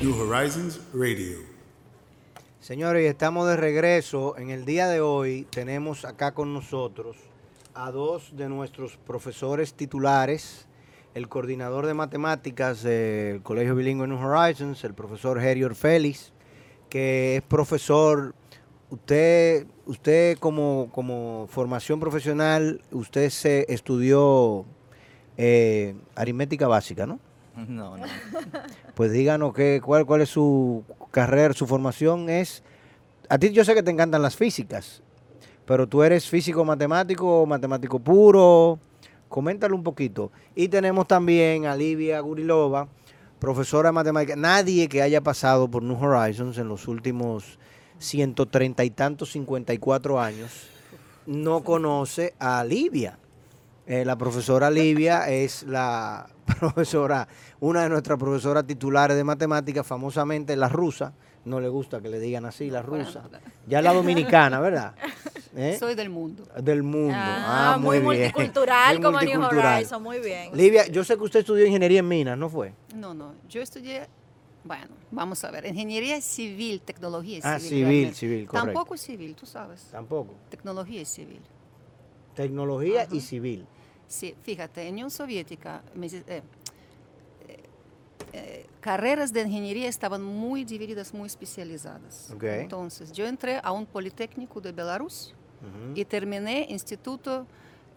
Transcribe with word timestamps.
New 0.00 0.12
Horizons 0.20 0.80
Radio. 0.92 1.38
Señores, 2.60 3.08
estamos 3.08 3.46
de 3.48 3.56
regreso. 3.56 4.36
En 4.36 4.50
el 4.50 4.64
día 4.64 4.88
de 4.88 5.00
hoy 5.00 5.46
tenemos 5.50 6.04
acá 6.04 6.32
con 6.32 6.52
nosotros 6.52 7.16
a 7.74 7.92
dos 7.92 8.36
de 8.36 8.48
nuestros 8.48 8.96
profesores 8.96 9.74
titulares, 9.74 10.66
el 11.14 11.28
coordinador 11.28 11.86
de 11.86 11.94
matemáticas 11.94 12.82
del 12.82 13.40
Colegio 13.42 13.76
Bilingüe 13.76 14.08
New 14.08 14.18
Horizons, 14.18 14.82
el 14.82 14.94
profesor 14.94 15.38
Herior 15.38 15.76
Félix, 15.76 16.32
que 16.90 17.36
es 17.36 17.42
profesor, 17.42 18.34
usted, 18.90 19.68
usted 19.86 20.38
como, 20.38 20.90
como 20.92 21.46
formación 21.48 22.00
profesional, 22.00 22.82
usted 22.90 23.30
se 23.30 23.64
estudió 23.68 24.66
eh, 25.36 25.94
aritmética 26.16 26.66
básica, 26.66 27.06
¿no? 27.06 27.20
No, 27.68 27.96
no. 27.96 28.04
Pues 28.94 29.12
díganos 29.12 29.54
qué, 29.54 29.80
cuál, 29.84 30.06
cuál 30.06 30.22
es 30.22 30.28
su 30.28 30.84
carrera, 31.10 31.54
su 31.54 31.66
formación 31.66 32.28
es. 32.28 32.62
A 33.28 33.38
ti 33.38 33.50
yo 33.50 33.64
sé 33.64 33.74
que 33.74 33.82
te 33.82 33.90
encantan 33.90 34.22
las 34.22 34.36
físicas, 34.36 35.02
pero 35.66 35.86
tú 35.86 36.02
eres 36.02 36.28
físico 36.28 36.64
matemático, 36.64 37.46
matemático 37.46 37.98
puro. 37.98 38.78
Coméntalo 39.28 39.74
un 39.74 39.82
poquito. 39.82 40.30
Y 40.54 40.68
tenemos 40.68 41.08
también 41.08 41.66
a 41.66 41.74
Livia 41.74 42.20
Gurilova, 42.20 42.86
profesora 43.40 43.88
de 43.88 43.92
matemáticas. 43.92 44.36
Nadie 44.36 44.88
que 44.88 45.02
haya 45.02 45.22
pasado 45.22 45.68
por 45.68 45.82
New 45.82 46.00
Horizons 46.00 46.58
en 46.58 46.68
los 46.68 46.86
últimos 46.86 47.58
130 47.98 48.84
y 48.84 48.90
tantos, 48.90 49.32
54 49.32 50.20
años, 50.20 50.68
no 51.26 51.64
conoce 51.64 52.34
a 52.38 52.62
Livia. 52.64 53.18
Eh, 53.86 54.04
la 54.04 54.16
profesora 54.16 54.70
Livia 54.70 55.28
es 55.28 55.64
la 55.64 56.28
profesora, 56.58 57.26
una 57.60 57.82
de 57.84 57.88
nuestras 57.88 58.18
profesoras 58.18 58.66
titulares 58.66 59.16
de 59.16 59.24
matemáticas, 59.24 59.86
famosamente 59.86 60.54
la 60.56 60.68
rusa. 60.68 61.12
No 61.44 61.60
le 61.60 61.68
gusta 61.68 62.00
que 62.00 62.08
le 62.08 62.18
digan 62.20 62.46
así, 62.46 62.70
la 62.70 62.80
rusa. 62.82 63.22
Ya 63.66 63.82
la 63.82 63.92
dominicana, 63.92 64.60
¿verdad? 64.60 64.94
¿Eh? 65.56 65.76
Soy 65.78 65.94
del 65.94 66.08
mundo. 66.10 66.46
Del 66.60 66.82
mundo. 66.82 67.14
Ah, 67.16 67.74
Ah, 67.74 67.78
muy, 67.78 68.00
muy, 68.00 68.16
bien. 68.16 68.32
multicultural 68.34 68.94
Muy 68.96 69.02
como 69.04 69.20
New 69.20 69.28
multicultural. 69.28 69.76
Horizons, 69.76 70.02
muy 70.02 70.18
bien. 70.20 70.50
Livia, 70.56 70.86
yo 70.88 71.04
sé 71.04 71.16
que 71.16 71.22
usted 71.22 71.40
estudió 71.40 71.64
ingeniería 71.66 72.00
en 72.00 72.08
minas, 72.08 72.36
¿no 72.38 72.48
fue? 72.48 72.72
No, 72.94 73.14
no. 73.14 73.34
Yo 73.48 73.60
estudié, 73.62 74.08
bueno, 74.64 74.88
vamos 75.12 75.44
a 75.44 75.50
ver, 75.52 75.66
ingeniería 75.66 76.20
civil, 76.22 76.80
tecnología 76.80 77.38
Ah, 77.44 77.58
civil. 77.60 77.68
civil, 77.70 77.84
realmente. 77.84 78.14
civil, 78.16 78.46
correcto. 78.48 78.66
Tampoco 78.66 78.96
civil, 78.96 79.34
tú 79.36 79.46
sabes. 79.46 79.82
Tampoco. 79.92 80.34
Tecnología 80.50 81.02
y 81.02 81.04
civil. 81.04 81.40
Tecnología 82.34 83.06
y 83.12 83.20
civil. 83.20 83.66
Sí, 84.08 84.34
fíjate, 84.42 84.82
en 84.86 84.94
Unión 84.94 85.10
Soviética, 85.10 85.82
eh, 86.00 86.22
eh, 86.28 86.42
eh, 88.32 88.66
carreras 88.80 89.32
de 89.32 89.42
ingeniería 89.42 89.88
estaban 89.88 90.22
muy 90.22 90.64
divididas, 90.64 91.12
muy 91.14 91.26
especializadas. 91.26 92.30
Ok. 92.34 92.42
Entonces, 92.44 93.12
yo 93.12 93.26
entré 93.26 93.60
a 93.62 93.72
un 93.72 93.86
politécnico 93.86 94.60
de 94.60 94.72
Belarus 94.72 95.34
Ujú. 95.60 95.92
y 95.98 96.04
terminé 96.04 96.66
Instituto 96.68 97.46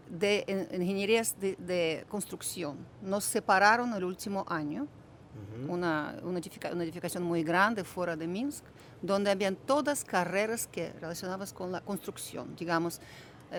de 0.09 0.43
En- 0.47 0.81
Ingenierías 0.81 1.39
de, 1.39 1.55
de 1.57 2.05
Construcción. 2.07 2.77
Nos 3.01 3.25
separaron 3.25 3.93
el 3.93 4.03
último 4.03 4.45
año, 4.47 4.87
una, 5.67 6.15
una, 6.23 6.39
edifica- 6.39 6.71
una 6.73 6.83
edificación 6.83 7.23
muy 7.23 7.43
grande 7.43 7.83
fuera 7.83 8.15
de 8.15 8.25
Minsk, 8.27 8.63
donde 9.01 9.29
habían 9.29 9.55
todas 9.55 10.03
carreras 10.03 10.65
que 10.67 10.91
relacionadas 10.93 11.53
con 11.53 11.71
la 11.71 11.81
construcción, 11.81 12.55
digamos, 12.55 12.99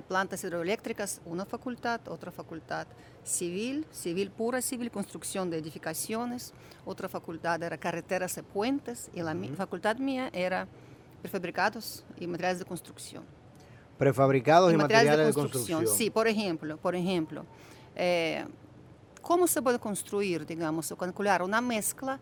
plantas 0.06 0.42
hidroeléctricas, 0.44 1.20
una 1.24 1.44
facultad, 1.46 2.00
otra 2.08 2.30
facultad 2.30 2.86
civil, 3.24 3.86
civil 3.90 4.30
pura, 4.30 4.60
civil, 4.62 4.90
construcción 4.90 5.50
de 5.50 5.58
edificaciones, 5.58 6.52
otra 6.84 7.08
facultad 7.08 7.62
era 7.62 7.78
carreteras 7.78 8.36
y 8.38 8.42
puentes, 8.42 9.10
y 9.14 9.22
la 9.22 9.34
mi- 9.34 9.48
facultad 9.48 9.96
mía 9.96 10.30
era 10.32 10.66
prefabricados 11.22 12.04
y 12.18 12.26
materiales 12.26 12.58
de 12.60 12.64
construcción. 12.64 13.24
Prefabricados 13.98 14.70
y, 14.70 14.74
y 14.74 14.76
materiales, 14.76 15.26
de 15.26 15.32
construcción. 15.32 15.86
Sí, 15.86 16.10
por 16.10 16.28
ejemplo, 16.28 16.76
por 16.76 16.94
ejemplo, 16.94 17.44
eh, 17.96 18.46
¿cómo 19.22 19.46
se 19.46 19.60
puede 19.60 19.78
construir, 19.78 20.46
digamos, 20.46 20.92
o 20.92 20.96
calcular 20.96 21.42
una 21.42 21.60
mezcla 21.60 22.20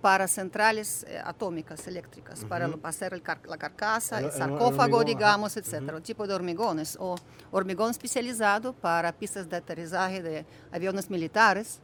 para 0.00 0.28
centrales 0.28 1.04
eh, 1.08 1.18
atómicas 1.24 1.86
eléctricas, 1.88 2.44
para 2.44 2.68
hacer 2.84 3.12
el 3.14 3.22
car- 3.22 3.40
la 3.48 3.56
carcasa, 3.56 4.18
El- 4.18 4.24
el 4.26 4.30
el- 4.30 4.32
el 4.34 4.38
sarcófago, 4.38 5.02
digamos, 5.04 5.56
etcétera, 5.56 6.00
tipo 6.00 6.26
de 6.26 6.34
hormigones, 6.34 6.96
o 7.00 7.16
hormigón 7.50 7.90
especializado 7.90 8.72
para 8.72 9.12
pistas 9.12 9.48
de 9.48 9.56
aterrizaje 9.56 10.22
de 10.22 10.44
aviones 10.70 11.10
militares, 11.10 11.80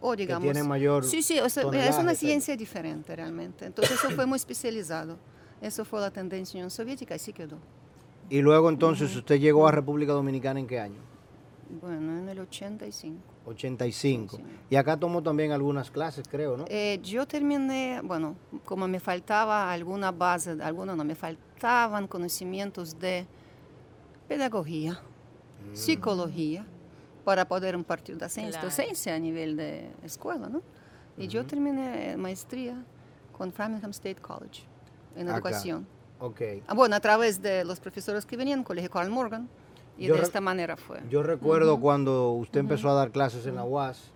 o 0.00 0.14
digamos... 0.14 0.42
tienen 0.42 0.68
mayor 0.68 1.04
Sí, 1.04 1.22
sí, 1.22 1.38
o 1.40 1.48
sea, 1.48 1.64
es 1.64 1.96
una 1.98 2.14
ciencia 2.14 2.56
diferente 2.56 3.14
realmente. 3.16 3.66
Entonces 3.66 3.98
eso 3.98 4.10
fue 4.10 4.26
muy 4.26 4.36
especializado. 4.36 5.18
Eso 5.60 5.84
fue 5.84 6.00
la 6.00 6.10
tendencia 6.10 6.52
en 6.58 6.64
Unión 6.64 6.70
Soviética 6.70 7.14
y 7.14 7.16
así 7.16 7.32
quedó. 7.32 7.58
Y 8.28 8.40
luego 8.42 8.68
entonces 8.68 9.14
usted 9.16 9.36
llegó 9.40 9.66
a 9.66 9.72
República 9.72 10.12
Dominicana 10.12 10.60
en 10.60 10.66
qué 10.66 10.78
año? 10.80 11.00
Bueno, 11.68 12.18
en 12.18 12.28
el 12.28 12.38
85. 12.38 13.18
85. 13.46 14.36
Sí, 14.36 14.42
sí. 14.42 14.48
Y 14.70 14.76
acá 14.76 14.96
tomó 14.96 15.22
también 15.22 15.52
algunas 15.52 15.90
clases, 15.90 16.26
creo, 16.28 16.56
¿no? 16.56 16.64
Eh, 16.68 16.98
yo 17.02 17.26
terminé, 17.26 18.00
bueno, 18.02 18.36
como 18.64 18.86
me 18.88 19.00
faltaba 19.00 19.72
alguna 19.72 20.10
base, 20.12 20.56
alguna 20.62 20.94
no, 20.96 21.04
me 21.04 21.14
faltaban 21.14 22.06
conocimientos 22.06 22.98
de 22.98 23.26
pedagogía, 24.28 25.00
Mm. 25.70 25.74
psicología, 25.74 26.66
para 27.24 27.46
poder 27.48 27.74
impartir 27.74 28.16
docencia, 28.16 28.52
Claro. 28.60 28.66
docencia 28.68 29.14
a 29.14 29.18
nivel 29.18 29.56
de 29.56 29.90
escuela, 30.04 30.48
¿no? 30.48 30.62
Y 31.18 31.26
yo 31.28 31.44
terminé 31.46 32.16
maestría 32.16 32.84
con 33.32 33.52
Framingham 33.52 33.90
State 33.90 34.16
College 34.20 34.62
en 35.16 35.28
Acá. 35.28 35.36
educación. 35.38 35.86
Ok. 36.20 36.40
Ah, 36.66 36.74
bueno, 36.74 36.94
a 36.94 37.00
través 37.00 37.40
de 37.42 37.64
los 37.64 37.80
profesores 37.80 38.24
que 38.26 38.36
venían, 38.36 38.62
Colegio 38.62 38.90
Carl 38.90 39.10
Morgan, 39.10 39.48
y 39.98 40.06
Yo 40.06 40.14
de 40.16 40.22
esta 40.22 40.40
manera 40.40 40.76
fue. 40.76 40.98
Yo 41.10 41.22
recuerdo 41.22 41.78
cuando 41.80 42.32
usted 42.32 42.60
empezó 42.60 42.88
a 42.90 42.94
dar 42.94 43.10
clases 43.10 43.46
en 43.46 43.54
la 43.56 43.64
UAS, 43.64 44.12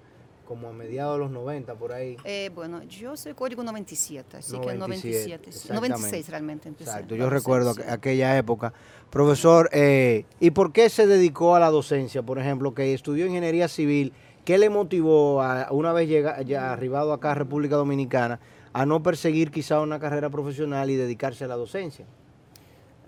como 0.46 0.68
a 0.68 0.72
mediados 0.72 1.14
de 1.14 1.18
los 1.20 1.30
90, 1.30 1.74
por 1.76 1.92
ahí. 1.92 2.16
Eh, 2.24 2.50
bueno, 2.54 2.82
yo 2.82 3.16
soy 3.16 3.34
código 3.34 3.62
97, 3.62 4.38
así 4.38 4.58
que 4.58 4.74
97, 4.74 4.78
97, 4.78 5.44
sí, 5.52 5.58
exactamente. 5.58 5.88
96 5.90 6.28
realmente 6.28 6.68
empecé. 6.68 6.90
Exacto, 6.90 7.14
yo 7.14 7.30
recuerdo 7.30 7.72
aqu- 7.74 7.88
aquella 7.88 8.36
época. 8.36 8.72
Profesor, 9.10 9.68
eh, 9.72 10.24
¿y 10.40 10.50
por 10.50 10.72
qué 10.72 10.88
se 10.90 11.06
dedicó 11.06 11.54
a 11.54 11.60
la 11.60 11.70
docencia? 11.70 12.22
Por 12.22 12.38
ejemplo, 12.40 12.74
que 12.74 12.92
estudió 12.94 13.26
ingeniería 13.26 13.68
civil, 13.68 14.12
¿qué 14.44 14.58
le 14.58 14.70
motivó 14.70 15.40
a, 15.40 15.68
una 15.70 15.92
vez 15.92 16.08
llega, 16.08 16.42
ya 16.42 16.72
arribado 16.72 17.12
acá 17.12 17.30
a 17.30 17.34
República 17.36 17.76
Dominicana 17.76 18.40
a 18.72 18.86
no 18.86 19.02
perseguir 19.04 19.50
quizá 19.52 19.80
una 19.80 19.98
carrera 20.00 20.30
profesional 20.30 20.90
y 20.90 20.96
dedicarse 20.96 21.44
a 21.44 21.48
la 21.48 21.56
docencia? 21.56 22.06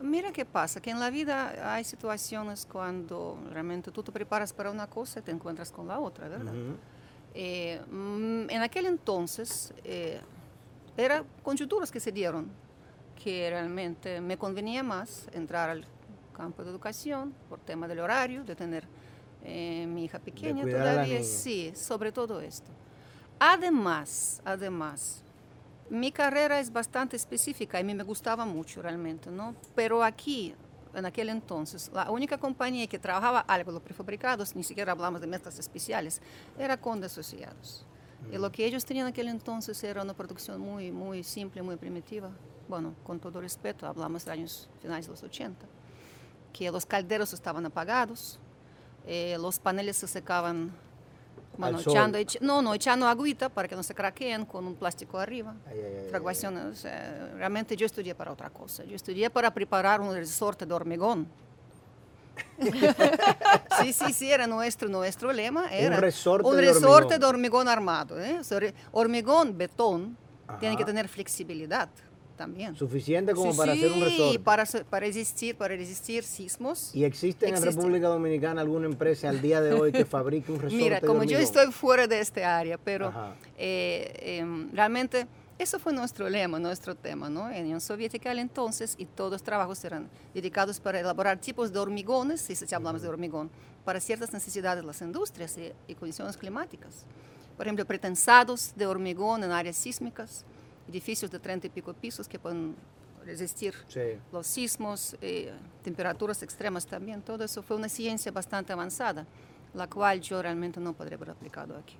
Mira 0.02 0.32
qué 0.32 0.44
pasa, 0.44 0.80
que 0.80 0.90
en 0.90 0.98
la 0.98 1.10
vida 1.10 1.74
hay 1.74 1.84
situaciones 1.84 2.66
cuando 2.70 3.38
realmente 3.50 3.90
tú 3.90 4.02
te 4.02 4.10
preparas 4.10 4.52
para 4.52 4.70
una 4.70 4.88
cosa 4.88 5.20
y 5.20 5.22
te 5.22 5.30
encuentras 5.30 5.70
con 5.70 5.86
la 5.88 6.00
otra, 6.00 6.28
¿verdad? 6.28 6.52
Eh, 7.34 7.80
mm, 7.90 8.50
en 8.50 8.62
aquel 8.62 8.86
entonces 8.86 9.72
eh, 9.84 10.20
eran 10.96 11.24
conjunturas 11.42 11.90
que 11.90 11.98
se 11.98 12.12
dieron 12.12 12.50
que 13.22 13.48
realmente 13.48 14.20
me 14.20 14.36
convenía 14.36 14.82
más 14.82 15.28
entrar 15.32 15.70
al 15.70 15.86
campo 16.36 16.64
de 16.64 16.70
educación 16.70 17.32
por 17.48 17.60
tema 17.60 17.86
del 17.86 18.00
horario, 18.00 18.42
de 18.44 18.56
tener 18.56 18.84
eh, 19.44 19.86
mi 19.86 20.04
hija 20.04 20.18
pequeña 20.18 20.64
todavía, 20.64 21.22
sí, 21.22 21.72
sobre 21.74 22.10
todo 22.10 22.40
esto. 22.40 22.70
Además, 23.38 24.40
además, 24.44 25.24
mi 25.90 26.12
carrera 26.12 26.60
es 26.60 26.72
bastante 26.72 27.16
específica 27.16 27.78
y 27.78 27.82
a 27.82 27.84
mí 27.84 27.94
me 27.94 28.02
gustaba 28.02 28.44
mucho 28.44 28.82
realmente, 28.82 29.30
¿no? 29.30 29.54
Pero 29.74 30.02
aquí, 30.02 30.54
en 30.94 31.06
aquel 31.06 31.28
entonces, 31.28 31.90
la 31.92 32.10
única 32.10 32.38
compañía 32.38 32.86
que 32.86 32.98
trabajaba 32.98 33.40
algo, 33.40 33.72
los 33.72 33.82
prefabricados, 33.82 34.56
ni 34.56 34.64
siquiera 34.64 34.92
hablamos 34.92 35.20
de 35.20 35.26
metas 35.26 35.58
especiales, 35.58 36.20
era 36.58 36.76
Conde 36.76 37.06
Asociados. 37.06 37.86
Y 38.30 38.38
lo 38.38 38.52
que 38.52 38.64
ellos 38.64 38.84
tenían 38.84 39.06
en 39.06 39.12
aquel 39.12 39.28
entonces 39.28 39.82
era 39.82 40.02
una 40.02 40.14
producción 40.14 40.60
muy, 40.60 40.92
muy 40.92 41.24
simple, 41.24 41.60
muy 41.60 41.76
primitiva. 41.76 42.30
Bueno, 42.68 42.94
con 43.04 43.18
todo 43.18 43.40
respeto, 43.40 43.86
hablamos 43.86 44.24
de 44.24 44.32
años 44.32 44.68
finales 44.80 45.06
de 45.06 45.10
los 45.10 45.22
80, 45.22 45.66
que 46.52 46.70
los 46.70 46.86
calderos 46.86 47.32
estaban 47.32 47.66
apagados, 47.66 48.38
eh, 49.06 49.36
los 49.40 49.58
paneles 49.58 49.96
se 49.96 50.06
secaban 50.06 50.72
Bueno, 51.56 51.78
Al 51.78 51.84
sol. 51.84 51.92
echando, 51.92 52.18
echa- 52.18 52.38
no, 52.40 52.62
no, 52.62 52.72
echando 52.74 53.06
agüita 53.06 53.48
para 53.48 53.68
que 53.68 53.76
no 53.76 53.82
se 53.82 53.94
craqueen 53.94 54.46
con 54.46 54.66
un 54.66 54.74
plástico 54.74 55.18
arriba. 55.18 55.54
Ay, 55.66 55.78
ay, 55.78 55.96
ay, 56.04 56.10
sea, 56.74 57.30
realmente 57.36 57.76
yo 57.76 57.84
estudié 57.86 58.14
para 58.14 58.32
otra 58.32 58.48
cosa. 58.50 58.84
Yo 58.84 58.96
estudié 58.96 59.28
para 59.30 59.52
preparar 59.52 60.00
un 60.00 60.14
resorte 60.14 60.64
de 60.64 60.72
hormigón. 60.72 61.28
sí, 63.82 63.92
sí, 63.92 64.12
sí, 64.12 64.30
era 64.30 64.46
nuestro, 64.46 64.88
nuestro 64.88 65.32
lema. 65.32 65.66
Era 65.70 65.96
resorte 66.00 66.48
un 66.48 66.56
de 66.56 66.62
resorte 66.62 66.88
hormigón. 67.14 67.20
de 67.20 67.26
hormigón 67.26 67.68
armado. 67.68 68.20
¿eh? 68.20 68.38
O 68.40 68.44
sea, 68.44 68.58
hormigón, 68.92 69.56
betón, 69.56 70.16
tiene 70.60 70.76
que 70.76 70.82
Ajá. 70.82 70.90
tener 70.90 71.08
flexibilidad 71.08 71.88
también. 72.32 72.74
Suficiente 72.76 73.32
como 73.34 73.52
Sí, 73.52 73.58
para 73.58 73.72
hacer 73.72 73.88
un 73.92 73.98
sí, 73.98 74.04
resorte. 74.04 74.38
Para, 74.40 74.66
se- 74.66 74.84
para 74.84 75.06
resistir, 75.06 75.56
para 75.56 75.76
resistir 75.76 76.24
sismos. 76.24 76.94
¿Y 76.94 77.04
existe 77.04 77.48
en. 77.48 77.62
República 77.62 78.08
Dominicana 78.08 78.60
alguna 78.60 78.86
empresa 78.86 79.28
al 79.28 79.40
día 79.40 79.60
de 79.60 79.72
hoy 79.74 79.92
que 79.92 80.04
fabrique 80.04 80.50
un 80.52 80.58
resorte 80.60 80.76
Mira, 80.82 81.00
como 81.00 81.24
yo 81.24 81.38
estoy 81.38 81.70
fuera 81.72 82.06
de 82.06 82.20
este 82.20 82.44
área, 82.44 82.78
pero 82.78 83.12
eh, 83.56 84.38
em, 84.40 84.70
realmente 84.72 85.26
eso 85.58 85.78
fue 85.78 85.92
nuestro 85.92 86.28
lema, 86.28 86.58
nuestro 86.58 86.94
tema, 86.94 87.30
¿no? 87.30 87.50
En 87.50 87.62
Unión 87.64 87.80
Soviética 87.80 88.30
al 88.30 88.38
entonces 88.40 88.94
y 88.98 89.04
todos 89.06 89.30
los 89.30 89.42
trabajos 89.42 89.84
eran 89.84 90.08
dedicados 90.34 90.80
para 90.80 90.98
elaborar 90.98 91.38
tipos 91.38 91.72
de 91.72 91.78
hormigones, 91.78 92.40
si 92.40 92.74
hablamos 92.74 93.02
de 93.02 93.08
hormigón, 93.08 93.50
para 93.84 94.00
ciertas 94.00 94.32
necesidades 94.32 94.82
de 94.82 94.86
las 94.86 95.00
industrias 95.02 95.56
y, 95.58 95.72
y 95.86 95.94
condiciones 95.94 96.36
climáticas. 96.36 97.04
Por 97.56 97.66
ejemplo, 97.66 97.84
pretensados 97.84 98.72
de 98.74 98.86
hormigón 98.86 99.44
en 99.44 99.52
áreas 99.52 99.76
sísmicas, 99.76 100.44
edificios 100.92 101.30
de 101.30 101.38
30 101.38 101.66
y 101.66 101.70
pico 101.70 101.92
pisos 101.94 102.28
que 102.28 102.38
pueden 102.38 102.74
resistir 103.24 103.74
Sí. 103.88 104.00
los 104.32 104.46
sismos, 104.46 105.16
eh, 105.22 105.52
temperaturas 105.82 106.42
extremas 106.42 106.86
también, 106.86 107.22
todo 107.22 107.44
eso 107.44 107.62
fue 107.62 107.76
una 107.76 107.88
ciencia 107.88 108.30
bastante 108.32 108.72
avanzada, 108.72 109.26
la 109.74 109.86
cual 109.88 110.20
yo 110.20 110.42
realmente 110.42 110.80
no 110.80 110.92
podría 110.92 111.16
haber 111.16 111.30
aplicado 111.30 111.76
aquí. 111.76 111.96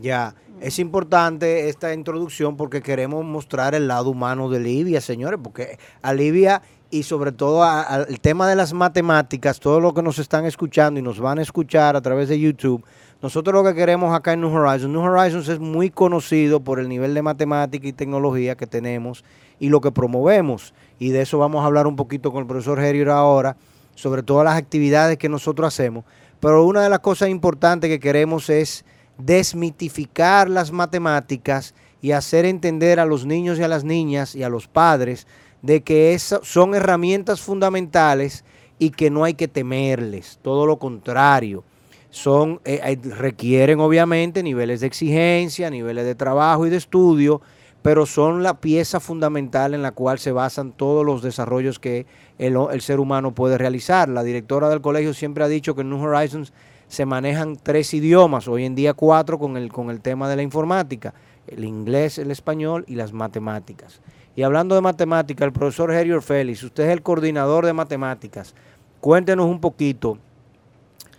Ya, 0.00 0.32
es 0.60 0.78
importante 0.78 1.68
esta 1.68 1.92
introducción 1.92 2.56
porque 2.56 2.80
queremos 2.80 3.24
mostrar 3.24 3.74
el 3.74 3.88
lado 3.88 4.10
humano 4.10 4.48
de 4.48 4.60
Libia, 4.60 5.00
señores, 5.00 5.40
porque 5.42 5.78
a 6.02 6.12
Libia 6.14 6.62
y 6.90 7.02
sobre 7.02 7.32
todo 7.32 7.62
al 7.64 8.20
tema 8.20 8.48
de 8.48 8.56
las 8.56 8.72
matemáticas, 8.72 9.60
todo 9.60 9.80
lo 9.80 9.92
que 9.92 10.02
nos 10.02 10.18
están 10.18 10.44
escuchando 10.44 11.00
y 11.00 11.02
nos 11.02 11.18
van 11.20 11.38
a 11.38 11.42
escuchar 11.42 11.96
a 11.96 12.00
través 12.00 12.28
de 12.28 12.38
YouTube, 12.38 12.84
nosotros 13.22 13.54
lo 13.54 13.64
que 13.64 13.74
queremos 13.74 14.14
acá 14.14 14.34
en 14.34 14.42
New 14.42 14.54
Horizons, 14.54 14.92
New 14.92 15.00
Horizons 15.02 15.48
es 15.48 15.58
muy 15.58 15.90
conocido 15.90 16.60
por 16.60 16.78
el 16.78 16.88
nivel 16.88 17.14
de 17.14 17.22
matemática 17.22 17.88
y 17.88 17.92
tecnología 17.92 18.56
que 18.56 18.66
tenemos 18.66 19.24
y 19.58 19.70
lo 19.70 19.80
que 19.80 19.90
promovemos. 19.90 20.74
Y 20.98 21.10
de 21.10 21.22
eso 21.22 21.38
vamos 21.38 21.62
a 21.62 21.66
hablar 21.66 21.86
un 21.86 21.96
poquito 21.96 22.30
con 22.30 22.42
el 22.42 22.46
profesor 22.46 22.78
Herier 22.78 23.08
ahora, 23.08 23.56
sobre 23.94 24.22
todas 24.22 24.44
las 24.44 24.56
actividades 24.56 25.16
que 25.16 25.30
nosotros 25.30 25.66
hacemos. 25.66 26.04
Pero 26.40 26.64
una 26.64 26.82
de 26.82 26.90
las 26.90 26.98
cosas 26.98 27.30
importantes 27.30 27.88
que 27.88 27.98
queremos 27.98 28.50
es 28.50 28.84
desmitificar 29.16 30.50
las 30.50 30.70
matemáticas 30.70 31.74
y 32.02 32.12
hacer 32.12 32.44
entender 32.44 33.00
a 33.00 33.06
los 33.06 33.24
niños 33.24 33.58
y 33.58 33.62
a 33.62 33.68
las 33.68 33.82
niñas 33.82 34.34
y 34.34 34.42
a 34.42 34.50
los 34.50 34.68
padres 34.68 35.26
de 35.62 35.82
que 35.82 36.14
eso 36.14 36.40
son 36.42 36.74
herramientas 36.74 37.40
fundamentales 37.40 38.44
y 38.78 38.90
que 38.90 39.10
no 39.10 39.24
hay 39.24 39.34
que 39.34 39.48
temerles, 39.48 40.38
todo 40.42 40.66
lo 40.66 40.78
contrario. 40.78 41.64
Son, 42.10 42.60
eh, 42.64 42.80
eh, 42.82 42.98
requieren 43.10 43.80
obviamente 43.80 44.42
niveles 44.42 44.80
de 44.80 44.86
exigencia, 44.86 45.70
niveles 45.70 46.04
de 46.04 46.14
trabajo 46.14 46.66
y 46.66 46.70
de 46.70 46.76
estudio, 46.76 47.42
pero 47.82 48.06
son 48.06 48.42
la 48.42 48.54
pieza 48.54 49.00
fundamental 49.00 49.74
en 49.74 49.82
la 49.82 49.92
cual 49.92 50.18
se 50.18 50.32
basan 50.32 50.72
todos 50.72 51.04
los 51.04 51.22
desarrollos 51.22 51.78
que 51.78 52.06
el, 52.38 52.56
el 52.72 52.80
ser 52.80 53.00
humano 53.00 53.34
puede 53.34 53.58
realizar. 53.58 54.08
La 54.08 54.22
directora 54.22 54.68
del 54.68 54.80
colegio 54.80 55.14
siempre 55.14 55.44
ha 55.44 55.48
dicho 55.48 55.74
que 55.74 55.82
en 55.82 55.90
New 55.90 56.02
Horizons 56.02 56.52
se 56.88 57.06
manejan 57.06 57.56
tres 57.62 57.92
idiomas, 57.94 58.48
hoy 58.48 58.64
en 58.64 58.74
día 58.74 58.94
cuatro 58.94 59.38
con 59.38 59.56
el, 59.56 59.72
con 59.72 59.90
el 59.90 60.00
tema 60.00 60.28
de 60.28 60.36
la 60.36 60.42
informática, 60.42 61.14
el 61.46 61.64
inglés, 61.64 62.18
el 62.18 62.30
español 62.30 62.84
y 62.88 62.94
las 62.94 63.12
matemáticas. 63.12 64.00
Y 64.36 64.42
hablando 64.42 64.74
de 64.74 64.82
matemáticas, 64.82 65.46
el 65.46 65.52
profesor 65.52 65.90
Herior 65.90 66.20
Félix, 66.20 66.62
usted 66.62 66.84
es 66.84 66.90
el 66.90 67.02
coordinador 67.02 67.64
de 67.64 67.72
matemáticas. 67.72 68.54
Cuéntenos 69.00 69.46
un 69.46 69.62
poquito 69.62 70.18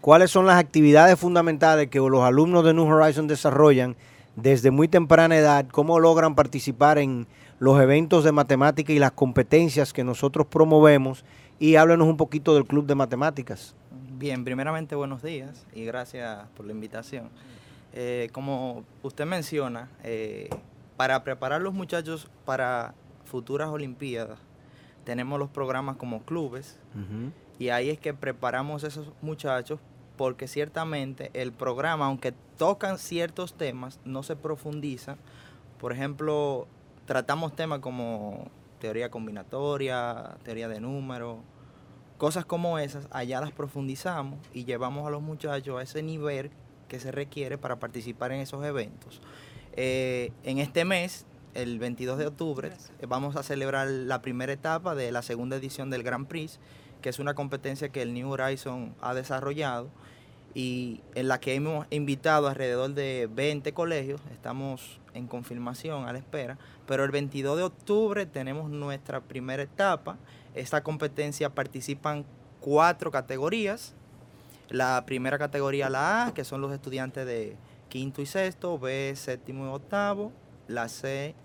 cuáles 0.02 0.30
son 0.30 0.46
las 0.46 0.60
actividades 0.60 1.20
fundamentales 1.20 1.88
que 1.88 1.98
los 1.98 2.22
alumnos 2.22 2.64
de 2.64 2.76
New 2.76 2.86
Horizons 2.86 3.28
desarrollan 3.28 3.96
desde 4.36 4.70
muy 4.70 4.88
temprana 4.88 5.36
edad, 5.36 5.66
cómo 5.72 6.00
logran 6.00 6.36
participar 6.36 7.00
en 7.00 7.26
los 7.58 7.82
eventos 7.82 8.24
de 8.24 8.32
matemática 8.32 8.94
y 8.94 9.00
las 9.00 9.14
competencias 9.14 9.94
que 9.94 10.04
nosotros 10.04 10.46
promovemos 10.46 11.26
y 11.58 11.76
háblenos 11.76 12.08
un 12.08 12.18
poquito 12.18 12.54
del 12.54 12.66
Club 12.66 12.86
de 12.86 12.94
Matemáticas. 12.94 13.74
Bien, 14.20 14.46
primeramente 14.46 14.96
buenos 14.96 15.24
días 15.24 15.66
y 15.74 15.86
gracias 15.86 16.46
por 16.56 16.68
la 16.68 16.72
invitación. 16.72 17.30
Eh, 17.94 18.30
como 18.32 18.84
usted 19.02 19.26
menciona, 19.26 19.90
eh, 20.04 20.50
para 20.98 21.24
preparar 21.24 21.62
los 21.62 21.74
muchachos 21.74 22.28
para 22.44 22.94
futuras 23.28 23.70
Olimpiadas, 23.70 24.40
tenemos 25.04 25.40
los 25.40 25.50
programas 25.50 25.98
como 25.98 26.24
clubes 26.24 26.80
y 27.60 27.70
ahí 27.70 27.90
es 27.90 28.00
que 28.00 28.14
preparamos 28.14 28.84
a 28.84 28.88
esos 28.88 29.12
muchachos 29.22 29.80
porque 30.18 30.48
ciertamente 30.48 31.30
el 31.34 31.54
programa, 31.54 32.08
aunque 32.08 32.34
tocan 32.58 32.98
ciertos 32.98 33.54
temas, 33.54 34.00
no 34.04 34.24
se 34.24 34.36
profundiza. 34.36 35.18
Por 35.80 35.94
ejemplo, 35.94 36.68
tratamos 37.06 37.56
temas 37.56 37.80
como 37.80 38.50
teoría 38.80 39.10
combinatoria, 39.10 40.38
teoría 40.44 40.68
de 40.68 40.82
números, 40.82 41.38
cosas 42.18 42.46
como 42.46 42.80
esas, 42.80 43.08
allá 43.12 43.40
las 43.40 43.52
profundizamos 43.52 44.40
y 44.54 44.66
llevamos 44.66 45.08
a 45.08 45.12
los 45.12 45.22
muchachos 45.22 45.80
a 45.80 45.84
ese 45.84 46.02
nivel 46.02 46.52
que 46.88 47.00
se 47.00 47.12
requiere 47.12 47.58
para 47.58 47.78
participar 47.78 48.32
en 48.32 48.42
esos 48.42 48.66
eventos. 48.66 49.22
Eh, 49.74 50.32
en 50.44 50.58
este 50.58 50.84
mes, 50.86 51.26
el 51.54 51.80
22 51.80 52.18
de 52.20 52.28
octubre, 52.28 52.72
eh, 53.00 53.06
vamos 53.08 53.36
a 53.36 53.44
celebrar 53.44 53.88
la 53.88 54.22
primera 54.22 54.54
etapa 54.54 54.96
de 54.96 55.12
la 55.12 55.22
segunda 55.22 55.56
edición 55.56 55.90
del 55.90 56.04
Grand 56.04 56.28
Prix, 56.28 56.60
que 57.02 57.10
es 57.10 57.20
una 57.20 57.34
competencia 57.34 57.90
que 57.90 58.02
el 58.02 58.14
New 58.14 58.30
Horizon 58.30 58.96
ha 59.02 59.14
desarrollado 59.14 59.90
y 60.54 61.02
en 61.14 61.28
la 61.28 61.40
que 61.40 61.54
hemos 61.54 61.86
invitado 61.92 62.48
alrededor 62.48 62.96
de 62.96 63.30
20 63.32 63.74
colegios, 63.74 64.20
estamos 64.32 65.00
en 65.14 65.28
confirmación 65.28 66.08
a 66.08 66.14
la 66.14 66.20
espera, 66.20 66.58
pero 66.88 67.04
el 67.04 67.12
22 67.12 67.58
de 67.58 67.64
octubre 67.64 68.26
tenemos 68.26 68.70
nuestra 68.72 69.22
primera 69.22 69.62
etapa. 69.62 70.18
Esta 70.56 70.82
competencia 70.82 71.54
participan 71.54 72.26
cuatro 72.60 73.12
categorías. 73.12 73.94
La 74.70 75.04
primera 75.06 75.38
categoría, 75.38 75.92
la 75.92 76.26
A, 76.26 76.34
que 76.34 76.44
son 76.44 76.62
los 76.62 76.74
estudiantes 76.74 77.28
de 77.28 77.56
quinto 77.90 78.24
y 78.24 78.26
sexto, 78.26 78.80
B, 78.80 79.14
séptimo 79.16 79.66
y 79.66 79.70
octavo, 79.70 80.32
la 80.68 80.90
C, 80.90 81.36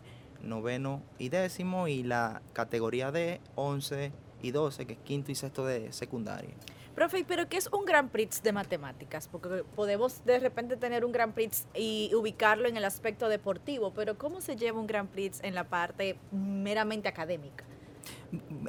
noveno 0.43 1.03
y 1.19 1.29
décimo, 1.29 1.89
y 1.89 2.03
la 2.03 2.43
categoría 2.53 3.13
D, 3.13 3.41
11 3.55 4.13
y 4.43 4.51
12, 4.51 4.87
que 4.87 4.93
es 4.95 4.99
quinto 5.01 5.33
y 5.33 5.35
sexto 5.35 5.65
de 5.65 5.93
secundaria. 5.93 6.55
Profe, 6.95 7.25
pero 7.27 7.49
¿qué 7.49 7.57
es 7.57 7.69
un 7.73 7.87
Grand 7.87 8.11
Prix 8.11 8.43
de 8.43 8.53
matemáticas? 8.53 9.27
Porque 9.27 9.65
podemos 9.75 10.25
de 10.27 10.39
repente 10.39 10.77
tener 10.77 11.07
un 11.07 11.13
Grand 11.13 11.33
Prix 11.33 11.67
y 11.75 12.11
ubicarlo 12.15 12.69
en 12.69 12.77
el 12.77 12.85
aspecto 12.85 13.29
deportivo, 13.31 13.95
pero 13.95 14.19
¿cómo 14.19 14.43
se 14.43 14.57
lleva 14.57 14.79
un 14.79 14.87
Grand 14.87 15.09
Prix 15.09 15.41
en 15.43 15.55
la 15.55 15.65
parte 15.65 16.19
meramente 16.33 17.09
académica? 17.09 17.65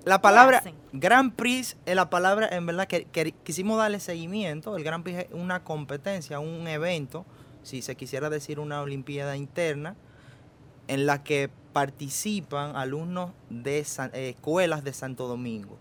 La 0.05 0.21
palabra? 0.21 0.63
Grand 0.93 1.33
Prix 1.33 1.75
es 1.85 1.95
la 1.95 2.09
palabra, 2.09 2.47
en 2.49 2.65
verdad, 2.65 2.87
que, 2.87 3.05
que 3.05 3.31
quisimos 3.31 3.77
darle 3.77 3.99
seguimiento. 3.99 4.77
El 4.77 4.83
Grand 4.83 5.03
Prix 5.03 5.19
es 5.19 5.27
una 5.31 5.63
competencia, 5.63 6.39
un 6.39 6.67
evento, 6.67 7.25
si 7.61 7.81
se 7.81 7.95
quisiera 7.95 8.29
decir 8.29 8.59
una 8.59 8.81
olimpiada 8.81 9.35
interna, 9.35 9.95
en 10.87 11.05
la 11.05 11.23
que 11.23 11.49
participan 11.73 12.75
alumnos 12.75 13.31
de 13.49 13.79
eh, 13.79 14.29
escuelas 14.29 14.83
de 14.83 14.93
Santo 14.93 15.27
Domingo. 15.27 15.77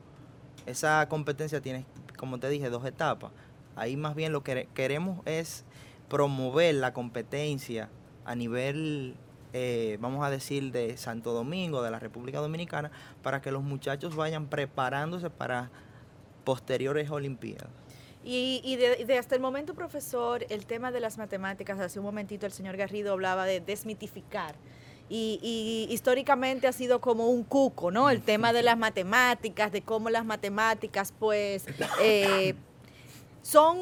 Esa 0.67 1.07
competencia 1.09 1.61
tiene, 1.61 1.85
como 2.17 2.39
te 2.39 2.49
dije, 2.49 2.71
dos 2.71 2.85
etapas. 2.87 3.31
Ahí 3.77 3.97
más 3.97 4.15
bien 4.15 4.33
lo 4.33 4.43
que 4.43 4.69
queremos 4.75 5.21
es 5.27 5.65
promover 6.09 6.75
la 6.75 6.93
competencia 6.93 7.89
a 8.25 8.35
nivel, 8.35 9.17
eh, 9.53 9.99
vamos 10.01 10.25
a 10.25 10.31
decir, 10.31 10.73
de 10.73 10.97
Santo 10.97 11.33
Domingo, 11.33 11.83
de 11.83 11.91
la 11.91 11.99
República 11.99 12.41
Dominicana, 12.41 12.91
para 13.23 13.41
que 13.41 13.51
los 13.51 13.63
muchachos 13.63 14.17
vayan 14.17 14.47
preparándose 14.47 15.31
para 15.31 15.71
posteriores 16.45 17.11
Olimpiadas. 17.11 17.69
Y, 18.25 18.61
y 18.65 18.77
de 18.77 19.19
hasta 19.19 19.35
el 19.35 19.41
momento, 19.41 19.75
profesor, 19.75 20.47
el 20.49 20.65
tema 20.65 20.93
de 20.93 21.01
las 21.01 21.19
matemáticas, 21.19 21.81
hace 21.81 21.99
un 21.99 22.05
momentito 22.05 22.47
el 22.47 22.53
señor 22.53 22.77
Garrido 22.77 23.13
hablaba 23.13 23.47
de 23.47 23.61
desmitificar. 23.61 24.55
Y, 25.15 25.39
y 25.43 25.93
históricamente 25.93 26.67
ha 26.67 26.73
sido 26.73 27.03
como 27.03 27.27
un 27.27 27.45
cuco, 27.45 27.91
¿no? 27.91 28.09
El 28.09 28.23
tema 28.23 28.55
de 28.55 28.63
las 28.63 28.79
matemáticas, 28.79 29.71
de 29.71 29.83
cómo 29.83 30.09
las 30.09 30.25
matemáticas, 30.25 31.13
pues, 31.19 31.67
eh, 32.01 32.55
son 33.43 33.77